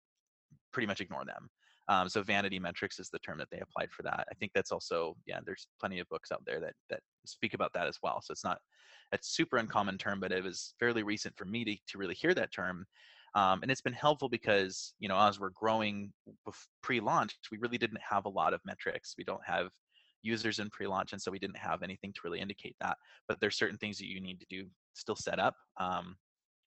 pretty 0.74 0.88
much 0.88 1.00
ignore 1.00 1.24
them 1.24 1.50
um, 1.88 2.08
so 2.08 2.22
vanity 2.22 2.60
metrics 2.60 3.00
is 3.00 3.10
the 3.10 3.20
term 3.20 3.38
that 3.38 3.48
they 3.52 3.60
applied 3.60 3.91
for 3.91 4.04
that 4.04 4.26
i 4.32 4.34
think 4.36 4.52
that's 4.54 4.72
also 4.72 5.15
yeah 5.26 5.39
there's 5.46 5.67
plenty 5.80 6.00
of 6.00 6.08
books 6.10 6.32
out 6.32 6.44
there 6.46 6.60
that 6.60 6.74
that 6.89 7.00
speak 7.26 7.54
about 7.54 7.72
that 7.74 7.88
as 7.88 7.98
well 8.02 8.22
so 8.22 8.32
it's 8.32 8.44
not 8.44 8.60
a 9.12 9.20
super 9.22 9.58
uncommon 9.58 9.98
term, 9.98 10.20
but 10.20 10.32
it 10.32 10.44
was 10.44 10.74
fairly 10.80 11.04
recent 11.04 11.36
for 11.38 11.46
me 11.46 11.65
to, 11.65 11.76
to 11.89 11.98
really 11.98 12.15
hear 12.15 12.34
that 12.34 12.54
term. 12.54 12.86
Um, 13.34 13.60
and 13.62 13.72
it's 13.72 13.82
been 13.82 13.94
helpful 13.94 14.30
because, 14.30 14.94
you 15.00 15.08
know, 15.08 15.17
as 15.17 15.39
we're 15.39 15.50
growing 15.50 16.12
pre-launch, 16.82 17.38
we 17.52 17.58
really 17.60 17.78
didn't 17.78 18.02
have 18.08 18.26
a 18.26 18.30
lot 18.30 18.54
of 18.54 18.60
metrics. 18.65 19.15
We 19.17 19.24
don't 19.24 19.46
have 19.46 19.70
users 20.22 20.60
in 20.60 20.70
pre-launch, 20.70 21.13
and 21.13 21.22
so 21.22 21.32
we 21.32 21.39
didn't 21.39 21.58
have 21.58 21.82
anything 21.82 22.13
to 22.13 22.20
really 22.24 22.39
indicate 22.39 22.76
that. 22.82 22.98
But 23.28 23.39
there's 23.39 23.58
certain 23.58 23.78
things 23.78 23.98
that 23.98 24.08
you 24.08 24.22
need 24.22 24.39
to 24.41 24.46
do 24.50 24.65
still 24.94 25.15
set 25.15 25.39
up. 25.39 25.56
Um, 25.80 26.17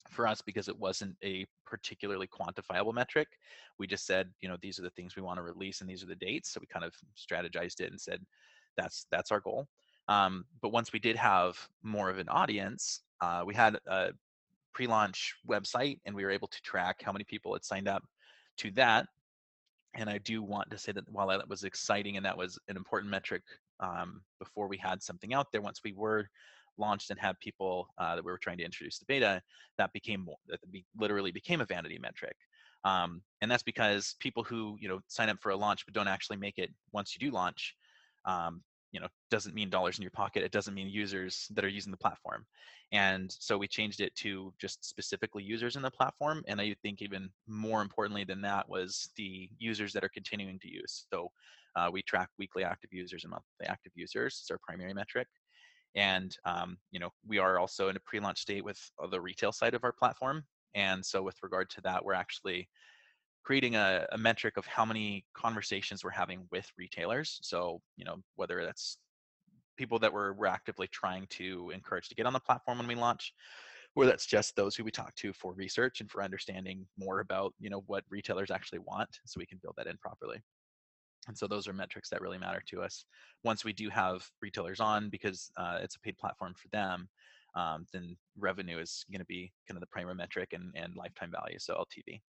for 0.09 0.27
us 0.27 0.41
because 0.41 0.69
it 0.69 0.79
wasn't 0.79 1.15
a 1.23 1.47
particularly 1.67 2.27
quantifiable 2.29 2.95
metric 2.95 3.29
we 3.79 3.87
just 3.87 4.07
said 4.07 4.29
you 4.41 4.49
know 4.49 4.57
these 4.61 4.79
are 4.79 4.83
the 4.83 4.91
things 4.91 5.15
we 5.15 5.23
want 5.23 5.37
to 5.37 5.43
release 5.43 5.81
and 5.81 5.91
these 5.91 6.03
are 6.03 6.07
the 6.07 6.15
dates 6.15 6.51
so 6.51 6.61
we 6.61 6.67
kind 6.67 6.85
of 6.85 6.95
strategized 7.17 7.81
it 7.81 7.91
and 7.91 8.01
said 8.01 8.21
that's 8.77 9.07
that's 9.11 9.31
our 9.31 9.41
goal 9.41 9.69
um, 10.11 10.45
but 10.61 10.73
once 10.73 10.93
we 10.93 10.99
did 10.99 11.17
have 11.17 11.57
more 11.85 12.11
of 12.11 12.19
an 12.19 12.29
audience, 12.29 13.03
uh, 13.21 13.45
we 13.47 13.55
had 13.55 13.79
a 13.87 14.11
pre-launch 14.75 15.37
website, 15.49 16.01
and 16.05 16.15
we 16.15 16.25
were 16.25 16.33
able 16.33 16.49
to 16.49 16.63
track 16.63 17.01
how 17.01 17.13
many 17.13 17.25
people 17.25 17.53
had 17.53 17.65
signed 17.65 17.87
up 17.87 18.03
to 18.59 18.73
that. 18.73 19.07
And 19.95 20.11
I 20.11 20.19
do 20.19 20.43
want 20.43 20.69
to 20.71 20.79
say 20.79 20.91
that 20.93 21.09
while 21.09 21.29
that 21.29 21.49
was 21.49 21.63
exciting 21.63 22.17
and 22.17 22.27
that 22.27 22.37
was 22.37 22.59
an 22.69 22.77
important 22.77 23.11
metric 23.11 23.43
um, 23.79 24.21
before 24.41 24.67
we 24.67 24.77
had 24.77 25.01
something 25.01 25.33
out 25.33 25.53
there, 25.53 25.63
once 25.63 25.81
we 25.85 25.93
were 25.93 26.29
launched 26.81 27.11
and 27.11 27.21
had 27.21 27.39
people 27.41 27.89
uh, 27.99 28.17
that 28.17 28.25
we 28.25 28.33
were 28.33 28.39
trying 28.39 28.59
to 28.59 28.65
introduce 28.65 28.99
to 28.99 29.05
beta, 29.07 29.43
that 29.79 29.93
became 29.93 30.27
that 30.49 30.61
literally 30.99 31.31
became 31.31 31.61
a 31.61 31.67
vanity 31.67 31.99
metric. 31.99 32.37
Um, 32.85 33.23
and 33.43 33.51
that's 33.51 33.63
because 33.63 34.17
people 34.21 34.43
who 34.43 34.77
you 34.81 34.89
know 34.89 35.01
sign 35.07 35.29
up 35.29 35.39
for 35.41 35.51
a 35.51 35.57
launch 35.57 35.85
but 35.85 35.95
don't 35.95 36.09
actually 36.09 36.39
make 36.39 36.59
it 36.59 36.71
once 36.93 37.15
you 37.15 37.25
do 37.25 37.35
launch 37.35 37.77
um, 38.25 38.63
you 38.93 39.01
know 39.01 39.09
doesn't 39.31 39.55
mean 39.55 39.71
dollars 39.71 39.99
in 39.99 40.03
your 40.03 40.11
pocket 40.11 40.43
it 40.43 40.51
doesn't 40.51 40.75
mean 40.75 40.89
users 40.89 41.47
that 41.55 41.65
are 41.65 41.69
using 41.69 41.91
the 41.91 41.99
platform. 41.99 42.47
And 42.93 43.31
so 43.39 43.57
we 43.57 43.69
changed 43.69 44.01
it 44.01 44.15
to 44.17 44.53
just 44.59 44.85
specifically 44.85 45.45
users 45.45 45.77
in 45.77 45.83
the 45.83 45.91
platform 45.91 46.43
and 46.49 46.61
i 46.61 46.75
think 46.83 47.03
even 47.03 47.31
more 47.47 47.83
importantly 47.83 48.25
than 48.25 48.41
that 48.43 48.69
was 48.69 49.11
the 49.17 49.49
users 49.59 49.93
that 49.93 50.05
are 50.05 50.09
continuing 50.09 50.59
to 50.61 50.69
use. 50.69 51.07
So 51.13 51.31
uh, 51.77 51.89
we 51.93 52.03
track 52.03 52.29
weekly 52.39 52.65
active 52.65 52.93
users 52.93 53.25
and 53.25 53.31
monthly 53.31 53.67
active 53.67 53.93
users 53.95 54.43
as 54.45 54.51
our 54.51 54.59
primary 54.67 54.95
metric 54.95 55.29
and 55.95 56.37
um, 56.45 56.77
you 56.91 57.01
know 57.01 57.11
we 57.27 57.39
are 57.39 57.59
also 57.59 57.89
in 57.89 57.97
a 57.97 58.01
pre-launch 58.01 58.41
state 58.41 58.65
with 58.65 58.79
the 59.11 59.21
retail 59.21 59.53
side 59.53 59.75
of 59.75 59.85
our 59.85 59.93
platform 59.93 60.45
and 60.75 61.05
so 61.05 61.23
with 61.23 61.37
regard 61.43 61.69
to 61.71 61.81
that 61.81 62.05
we're 62.05 62.15
actually 62.15 62.69
creating 63.45 63.77
a, 63.77 64.07
a, 64.13 64.19
metric 64.19 64.57
of 64.57 64.67
how 64.67 64.85
many 64.85 65.25
conversations 65.35 66.05
we're 66.05 66.11
having 66.11 66.47
with 66.51 66.71
retailers. 66.79 67.39
So, 67.43 67.81
you 67.97 68.05
know, 68.05 68.17
whether 68.37 68.65
that's 68.65 68.99
people 69.77 69.99
that 69.99 70.13
we're, 70.13 70.33
we're 70.35 70.47
actively 70.47 70.89
trying 70.89 71.27
to 71.31 71.71
encourage 71.75 72.09
to 72.09 72.15
get 72.15 72.27
on 72.27 72.33
the 72.33 72.41
platform 72.41 72.79
when 72.79 72.87
we 72.87 72.95
launch, 72.95 73.33
or 73.97 74.07
that's 74.07 74.27
just 74.27 74.55
those 74.57 74.77
who 74.77 74.85
we 74.85 74.91
talk 74.91 75.15
to 75.17 75.33
for 75.33 75.55
research 75.55 76.01
and 76.01 76.11
for 76.11 76.23
understanding 76.23 76.87
more 76.99 77.21
about, 77.21 77.55
you 77.59 77.71
know, 77.71 77.83
what 77.87 78.05
retailers 78.11 78.51
actually 78.51 78.81
want 78.81 79.09
so 79.25 79.39
we 79.39 79.47
can 79.47 79.59
build 79.63 79.75
that 79.77 79.87
in 79.87 79.97
properly. 79.97 80.41
And 81.29 81.37
so 81.37 81.47
those 81.47 81.69
are 81.69 81.73
metrics 81.73 82.09
that 82.11 82.21
really 82.21 82.39
matter 82.39 82.63
to 82.69 82.83
us. 82.83 83.05
Once 83.45 83.65
we 83.65 83.73
do 83.73 83.89
have 83.91 84.27
retailers 84.41 84.81
on, 84.81 85.11
because 85.11 85.51
uh, 85.57 85.79
it's 85.83 85.97
a 85.97 86.01
paid 86.01 86.19
platform 86.19 86.55
for 86.55 86.69
them, 86.69 87.09
um, 87.55 87.87
then 87.93 88.17
revenue 88.39 88.79
is 88.79 89.05
going 89.11 89.21
to 89.21 89.27
be 89.27 89.53
kind 89.69 89.77
of 89.77 89.81
the 89.81 89.87
primary 89.89 90.15
metric 90.15 90.53
and, 90.53 90.73
and 90.75 90.95
lifetime 90.97 91.31
value, 91.31 91.59
so 91.59 91.75
LTV. 91.75 92.21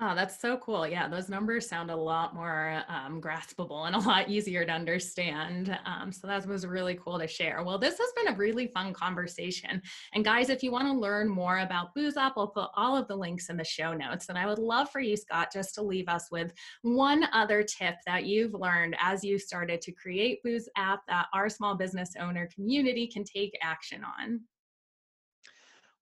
Oh, 0.00 0.12
that's 0.12 0.40
so 0.40 0.56
cool. 0.56 0.88
Yeah, 0.88 1.06
those 1.06 1.28
numbers 1.28 1.68
sound 1.68 1.88
a 1.88 1.96
lot 1.96 2.34
more 2.34 2.82
um, 2.88 3.20
graspable 3.20 3.86
and 3.86 3.94
a 3.94 4.00
lot 4.00 4.28
easier 4.28 4.64
to 4.64 4.72
understand. 4.72 5.78
Um, 5.86 6.10
so 6.10 6.26
that 6.26 6.44
was 6.46 6.66
really 6.66 6.98
cool 7.02 7.16
to 7.16 7.28
share. 7.28 7.62
Well, 7.62 7.78
this 7.78 7.98
has 7.98 8.08
been 8.16 8.34
a 8.34 8.36
really 8.36 8.66
fun 8.66 8.92
conversation. 8.92 9.80
And 10.12 10.24
guys, 10.24 10.50
if 10.50 10.64
you 10.64 10.72
want 10.72 10.88
to 10.88 10.92
learn 10.92 11.28
more 11.28 11.60
about 11.60 11.94
BoozApp, 11.94 12.32
I'll 12.36 12.48
put 12.48 12.70
all 12.74 12.96
of 12.96 13.06
the 13.06 13.14
links 13.14 13.50
in 13.50 13.56
the 13.56 13.64
show 13.64 13.92
notes. 13.94 14.30
And 14.30 14.36
I 14.36 14.46
would 14.46 14.58
love 14.58 14.90
for 14.90 14.98
you, 14.98 15.16
Scott, 15.16 15.52
just 15.52 15.76
to 15.76 15.82
leave 15.82 16.08
us 16.08 16.28
with 16.28 16.52
one 16.82 17.26
other 17.32 17.62
tip 17.62 17.94
that 18.04 18.24
you've 18.24 18.54
learned 18.54 18.96
as 18.98 19.22
you 19.22 19.38
started 19.38 19.80
to 19.82 19.92
create 19.92 20.42
BoozApp 20.44 20.98
that 21.06 21.26
our 21.32 21.48
small 21.48 21.76
business 21.76 22.14
owner 22.18 22.48
community 22.52 23.06
can 23.06 23.22
take 23.22 23.56
action 23.62 24.02
on. 24.02 24.40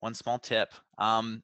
One 0.00 0.14
small 0.14 0.38
tip. 0.38 0.72
Um, 0.96 1.42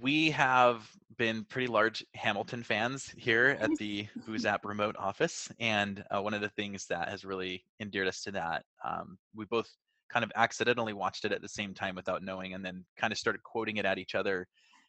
we 0.00 0.30
have 0.30 0.88
been 1.16 1.44
pretty 1.44 1.68
large 1.68 2.04
Hamilton 2.14 2.62
fans 2.62 3.12
here 3.16 3.56
at 3.60 3.70
the 3.78 4.06
Booze 4.26 4.44
App 4.46 4.64
remote 4.64 4.96
office, 4.98 5.48
and 5.60 6.04
uh, 6.10 6.20
one 6.20 6.34
of 6.34 6.40
the 6.40 6.48
things 6.50 6.86
that 6.86 7.08
has 7.08 7.24
really 7.24 7.64
endeared 7.80 8.08
us 8.08 8.22
to 8.22 8.32
that, 8.32 8.64
um, 8.84 9.16
we 9.34 9.44
both 9.44 9.70
kind 10.12 10.24
of 10.24 10.32
accidentally 10.34 10.92
watched 10.92 11.24
it 11.24 11.32
at 11.32 11.42
the 11.42 11.48
same 11.48 11.74
time 11.74 11.94
without 11.94 12.22
knowing, 12.22 12.54
and 12.54 12.64
then 12.64 12.84
kind 12.96 13.12
of 13.12 13.18
started 13.18 13.42
quoting 13.44 13.76
it 13.76 13.84
at 13.84 13.98
each 13.98 14.14
other, 14.14 14.48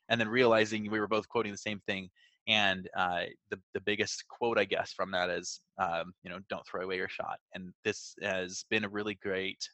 and 0.09 0.19
then 0.19 0.27
realizing 0.27 0.89
we 0.89 0.99
were 0.99 1.07
both 1.07 1.27
quoting 1.29 1.51
the 1.51 1.57
same 1.57 1.81
thing. 1.85 2.09
And 2.47 2.89
uh, 2.97 3.23
the 3.51 3.59
the 3.73 3.81
biggest 3.81 4.27
quote, 4.27 4.57
I 4.57 4.65
guess, 4.65 4.91
from 4.91 5.11
that 5.11 5.29
is, 5.29 5.61
um, 5.77 6.13
you 6.23 6.31
know, 6.31 6.39
don't 6.49 6.65
throw 6.65 6.81
away 6.81 6.97
your 6.97 7.09
shot. 7.09 7.37
And 7.53 7.73
this 7.83 8.15
has 8.21 8.65
been 8.69 8.85
a 8.85 8.89
really 8.89 9.15
great 9.21 9.69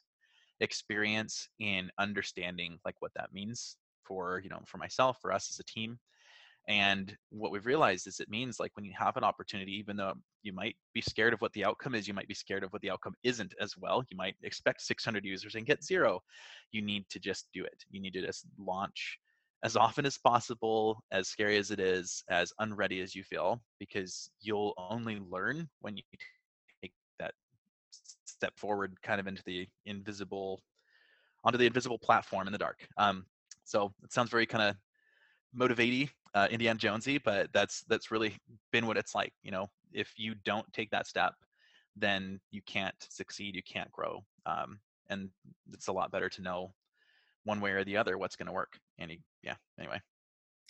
experience 0.60 1.48
in 1.58 1.90
understanding 1.98 2.78
like 2.84 2.94
what 3.00 3.12
that 3.16 3.32
means 3.32 3.76
for 4.12 4.40
you 4.44 4.50
know 4.50 4.60
for 4.66 4.78
myself 4.78 5.16
for 5.22 5.32
us 5.32 5.48
as 5.50 5.58
a 5.58 5.64
team. 5.64 5.98
And 6.68 7.16
what 7.30 7.50
we've 7.50 7.66
realized 7.66 8.06
is 8.06 8.20
it 8.20 8.30
means 8.30 8.60
like 8.60 8.70
when 8.76 8.84
you 8.84 8.92
have 8.96 9.16
an 9.16 9.24
opportunity 9.24 9.72
even 9.72 9.96
though 9.96 10.12
you 10.44 10.52
might 10.52 10.76
be 10.94 11.00
scared 11.00 11.32
of 11.32 11.40
what 11.40 11.52
the 11.54 11.64
outcome 11.64 11.96
is 11.96 12.06
you 12.06 12.14
might 12.14 12.28
be 12.28 12.34
scared 12.34 12.62
of 12.62 12.72
what 12.72 12.82
the 12.82 12.90
outcome 12.90 13.14
isn't 13.24 13.54
as 13.60 13.76
well. 13.76 14.04
You 14.10 14.16
might 14.16 14.36
expect 14.44 14.82
600 14.82 15.24
users 15.24 15.56
and 15.56 15.66
get 15.66 15.82
zero. 15.82 16.20
You 16.70 16.82
need 16.82 17.08
to 17.10 17.18
just 17.18 17.48
do 17.52 17.64
it. 17.64 17.84
You 17.90 18.00
need 18.00 18.12
to 18.12 18.24
just 18.24 18.46
launch 18.58 19.18
as 19.64 19.76
often 19.76 20.06
as 20.06 20.18
possible 20.18 21.02
as 21.10 21.28
scary 21.28 21.56
as 21.56 21.70
it 21.70 21.80
is 21.80 22.22
as 22.28 22.52
unready 22.58 23.00
as 23.00 23.14
you 23.14 23.24
feel 23.24 23.60
because 23.80 24.30
you'll 24.40 24.74
only 24.76 25.18
learn 25.30 25.68
when 25.80 25.96
you 25.96 26.02
take 26.82 26.92
that 27.18 27.32
step 28.24 28.52
forward 28.56 28.94
kind 29.02 29.20
of 29.20 29.26
into 29.26 29.42
the 29.46 29.66
invisible 29.86 30.62
onto 31.44 31.58
the 31.58 31.66
invisible 31.66 31.98
platform 31.98 32.46
in 32.46 32.52
the 32.52 32.58
dark. 32.58 32.86
Um, 32.96 33.24
so 33.64 33.92
it 34.02 34.12
sounds 34.12 34.30
very 34.30 34.46
kind 34.46 34.64
of 34.64 34.76
motivatey, 35.58 36.10
uh, 36.34 36.48
Indiana 36.50 36.78
Jonesy, 36.78 37.18
but 37.18 37.52
that's 37.52 37.82
that's 37.88 38.10
really 38.10 38.36
been 38.72 38.86
what 38.86 38.96
it's 38.96 39.14
like. 39.14 39.32
You 39.42 39.50
know, 39.50 39.68
if 39.92 40.12
you 40.16 40.34
don't 40.44 40.70
take 40.72 40.90
that 40.90 41.06
step, 41.06 41.34
then 41.96 42.40
you 42.50 42.62
can't 42.62 42.94
succeed, 43.00 43.54
you 43.54 43.62
can't 43.62 43.90
grow, 43.92 44.24
um, 44.46 44.80
and 45.10 45.30
it's 45.72 45.88
a 45.88 45.92
lot 45.92 46.10
better 46.10 46.28
to 46.30 46.42
know 46.42 46.72
one 47.44 47.60
way 47.60 47.72
or 47.72 47.84
the 47.84 47.96
other 47.96 48.18
what's 48.18 48.36
going 48.36 48.46
to 48.46 48.52
work. 48.52 48.78
And 48.98 49.12
yeah, 49.42 49.56
anyway. 49.78 50.00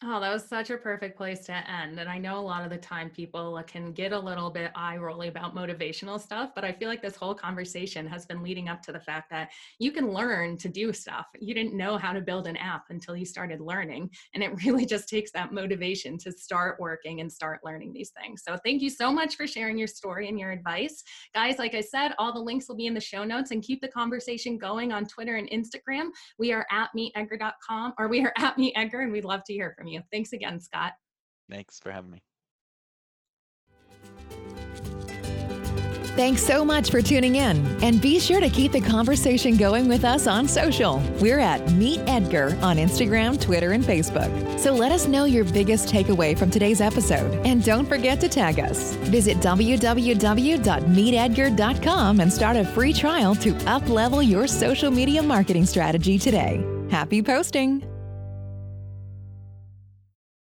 Oh, 0.04 0.18
that 0.18 0.32
was 0.32 0.44
such 0.44 0.70
a 0.70 0.76
perfect 0.76 1.16
place 1.16 1.46
to 1.46 1.70
end. 1.70 2.00
And 2.00 2.08
I 2.08 2.18
know 2.18 2.36
a 2.36 2.40
lot 2.40 2.64
of 2.64 2.70
the 2.70 2.76
time 2.76 3.08
people 3.08 3.62
can 3.68 3.92
get 3.92 4.10
a 4.10 4.18
little 4.18 4.50
bit 4.50 4.72
eye 4.74 4.96
rolly 4.96 5.28
about 5.28 5.54
motivational 5.54 6.20
stuff, 6.20 6.50
but 6.56 6.64
I 6.64 6.72
feel 6.72 6.88
like 6.88 7.00
this 7.00 7.14
whole 7.14 7.36
conversation 7.36 8.08
has 8.08 8.26
been 8.26 8.42
leading 8.42 8.68
up 8.68 8.82
to 8.82 8.92
the 8.92 8.98
fact 8.98 9.30
that 9.30 9.50
you 9.78 9.92
can 9.92 10.12
learn 10.12 10.56
to 10.56 10.68
do 10.68 10.92
stuff. 10.92 11.26
You 11.38 11.54
didn't 11.54 11.74
know 11.74 11.98
how 11.98 12.12
to 12.12 12.20
build 12.20 12.48
an 12.48 12.56
app 12.56 12.86
until 12.90 13.14
you 13.14 13.24
started 13.24 13.60
learning. 13.60 14.10
And 14.34 14.42
it 14.42 14.50
really 14.64 14.86
just 14.86 15.08
takes 15.08 15.30
that 15.32 15.52
motivation 15.52 16.18
to 16.18 16.32
start 16.32 16.80
working 16.80 17.20
and 17.20 17.30
start 17.30 17.60
learning 17.64 17.92
these 17.92 18.10
things. 18.10 18.42
So 18.44 18.58
thank 18.64 18.82
you 18.82 18.90
so 18.90 19.12
much 19.12 19.36
for 19.36 19.46
sharing 19.46 19.78
your 19.78 19.86
story 19.86 20.28
and 20.28 20.36
your 20.36 20.50
advice. 20.50 21.04
Guys, 21.32 21.60
like 21.60 21.76
I 21.76 21.80
said, 21.80 22.12
all 22.18 22.32
the 22.32 22.40
links 22.40 22.66
will 22.68 22.76
be 22.76 22.86
in 22.86 22.94
the 22.94 23.00
show 23.00 23.22
notes 23.22 23.52
and 23.52 23.62
keep 23.62 23.80
the 23.80 23.88
conversation 23.88 24.58
going 24.58 24.90
on 24.90 25.06
Twitter 25.06 25.36
and 25.36 25.48
Instagram. 25.50 26.08
We 26.40 26.52
are 26.52 26.66
at 26.72 26.90
meetedgar.com 26.96 27.94
or 27.98 28.08
we 28.08 28.24
are 28.24 28.32
at 28.38 28.56
meetedgar 28.56 29.04
and 29.04 29.12
we'd 29.12 29.24
love 29.24 29.44
to 29.44 29.52
hear 29.52 29.72
from 29.78 29.86
you 29.86 29.91
you. 29.92 30.02
Thanks 30.10 30.32
again, 30.32 30.60
Scott. 30.60 30.92
Thanks 31.50 31.80
for 31.80 31.90
having 31.90 32.10
me. 32.10 32.22
Thanks 36.14 36.42
so 36.42 36.62
much 36.62 36.90
for 36.90 37.00
tuning 37.00 37.36
in. 37.36 37.64
And 37.82 37.98
be 37.98 38.20
sure 38.20 38.40
to 38.40 38.50
keep 38.50 38.72
the 38.72 38.82
conversation 38.82 39.56
going 39.56 39.88
with 39.88 40.04
us 40.04 40.26
on 40.26 40.46
social. 40.46 41.02
We're 41.22 41.38
at 41.38 41.72
Meet 41.72 42.00
Edgar 42.06 42.54
on 42.60 42.76
Instagram, 42.76 43.40
Twitter, 43.40 43.72
and 43.72 43.82
Facebook. 43.82 44.58
So 44.58 44.74
let 44.74 44.92
us 44.92 45.06
know 45.06 45.24
your 45.24 45.44
biggest 45.44 45.88
takeaway 45.88 46.36
from 46.36 46.50
today's 46.50 46.82
episode. 46.82 47.32
And 47.46 47.64
don't 47.64 47.86
forget 47.86 48.20
to 48.20 48.28
tag 48.28 48.60
us. 48.60 48.94
Visit 48.96 49.38
www.meetedgar.com 49.38 52.20
and 52.20 52.30
start 52.30 52.56
a 52.56 52.66
free 52.66 52.92
trial 52.92 53.34
to 53.36 53.54
uplevel 53.54 54.28
your 54.28 54.46
social 54.46 54.90
media 54.90 55.22
marketing 55.22 55.64
strategy 55.64 56.18
today. 56.18 56.62
Happy 56.90 57.22
posting! 57.22 57.91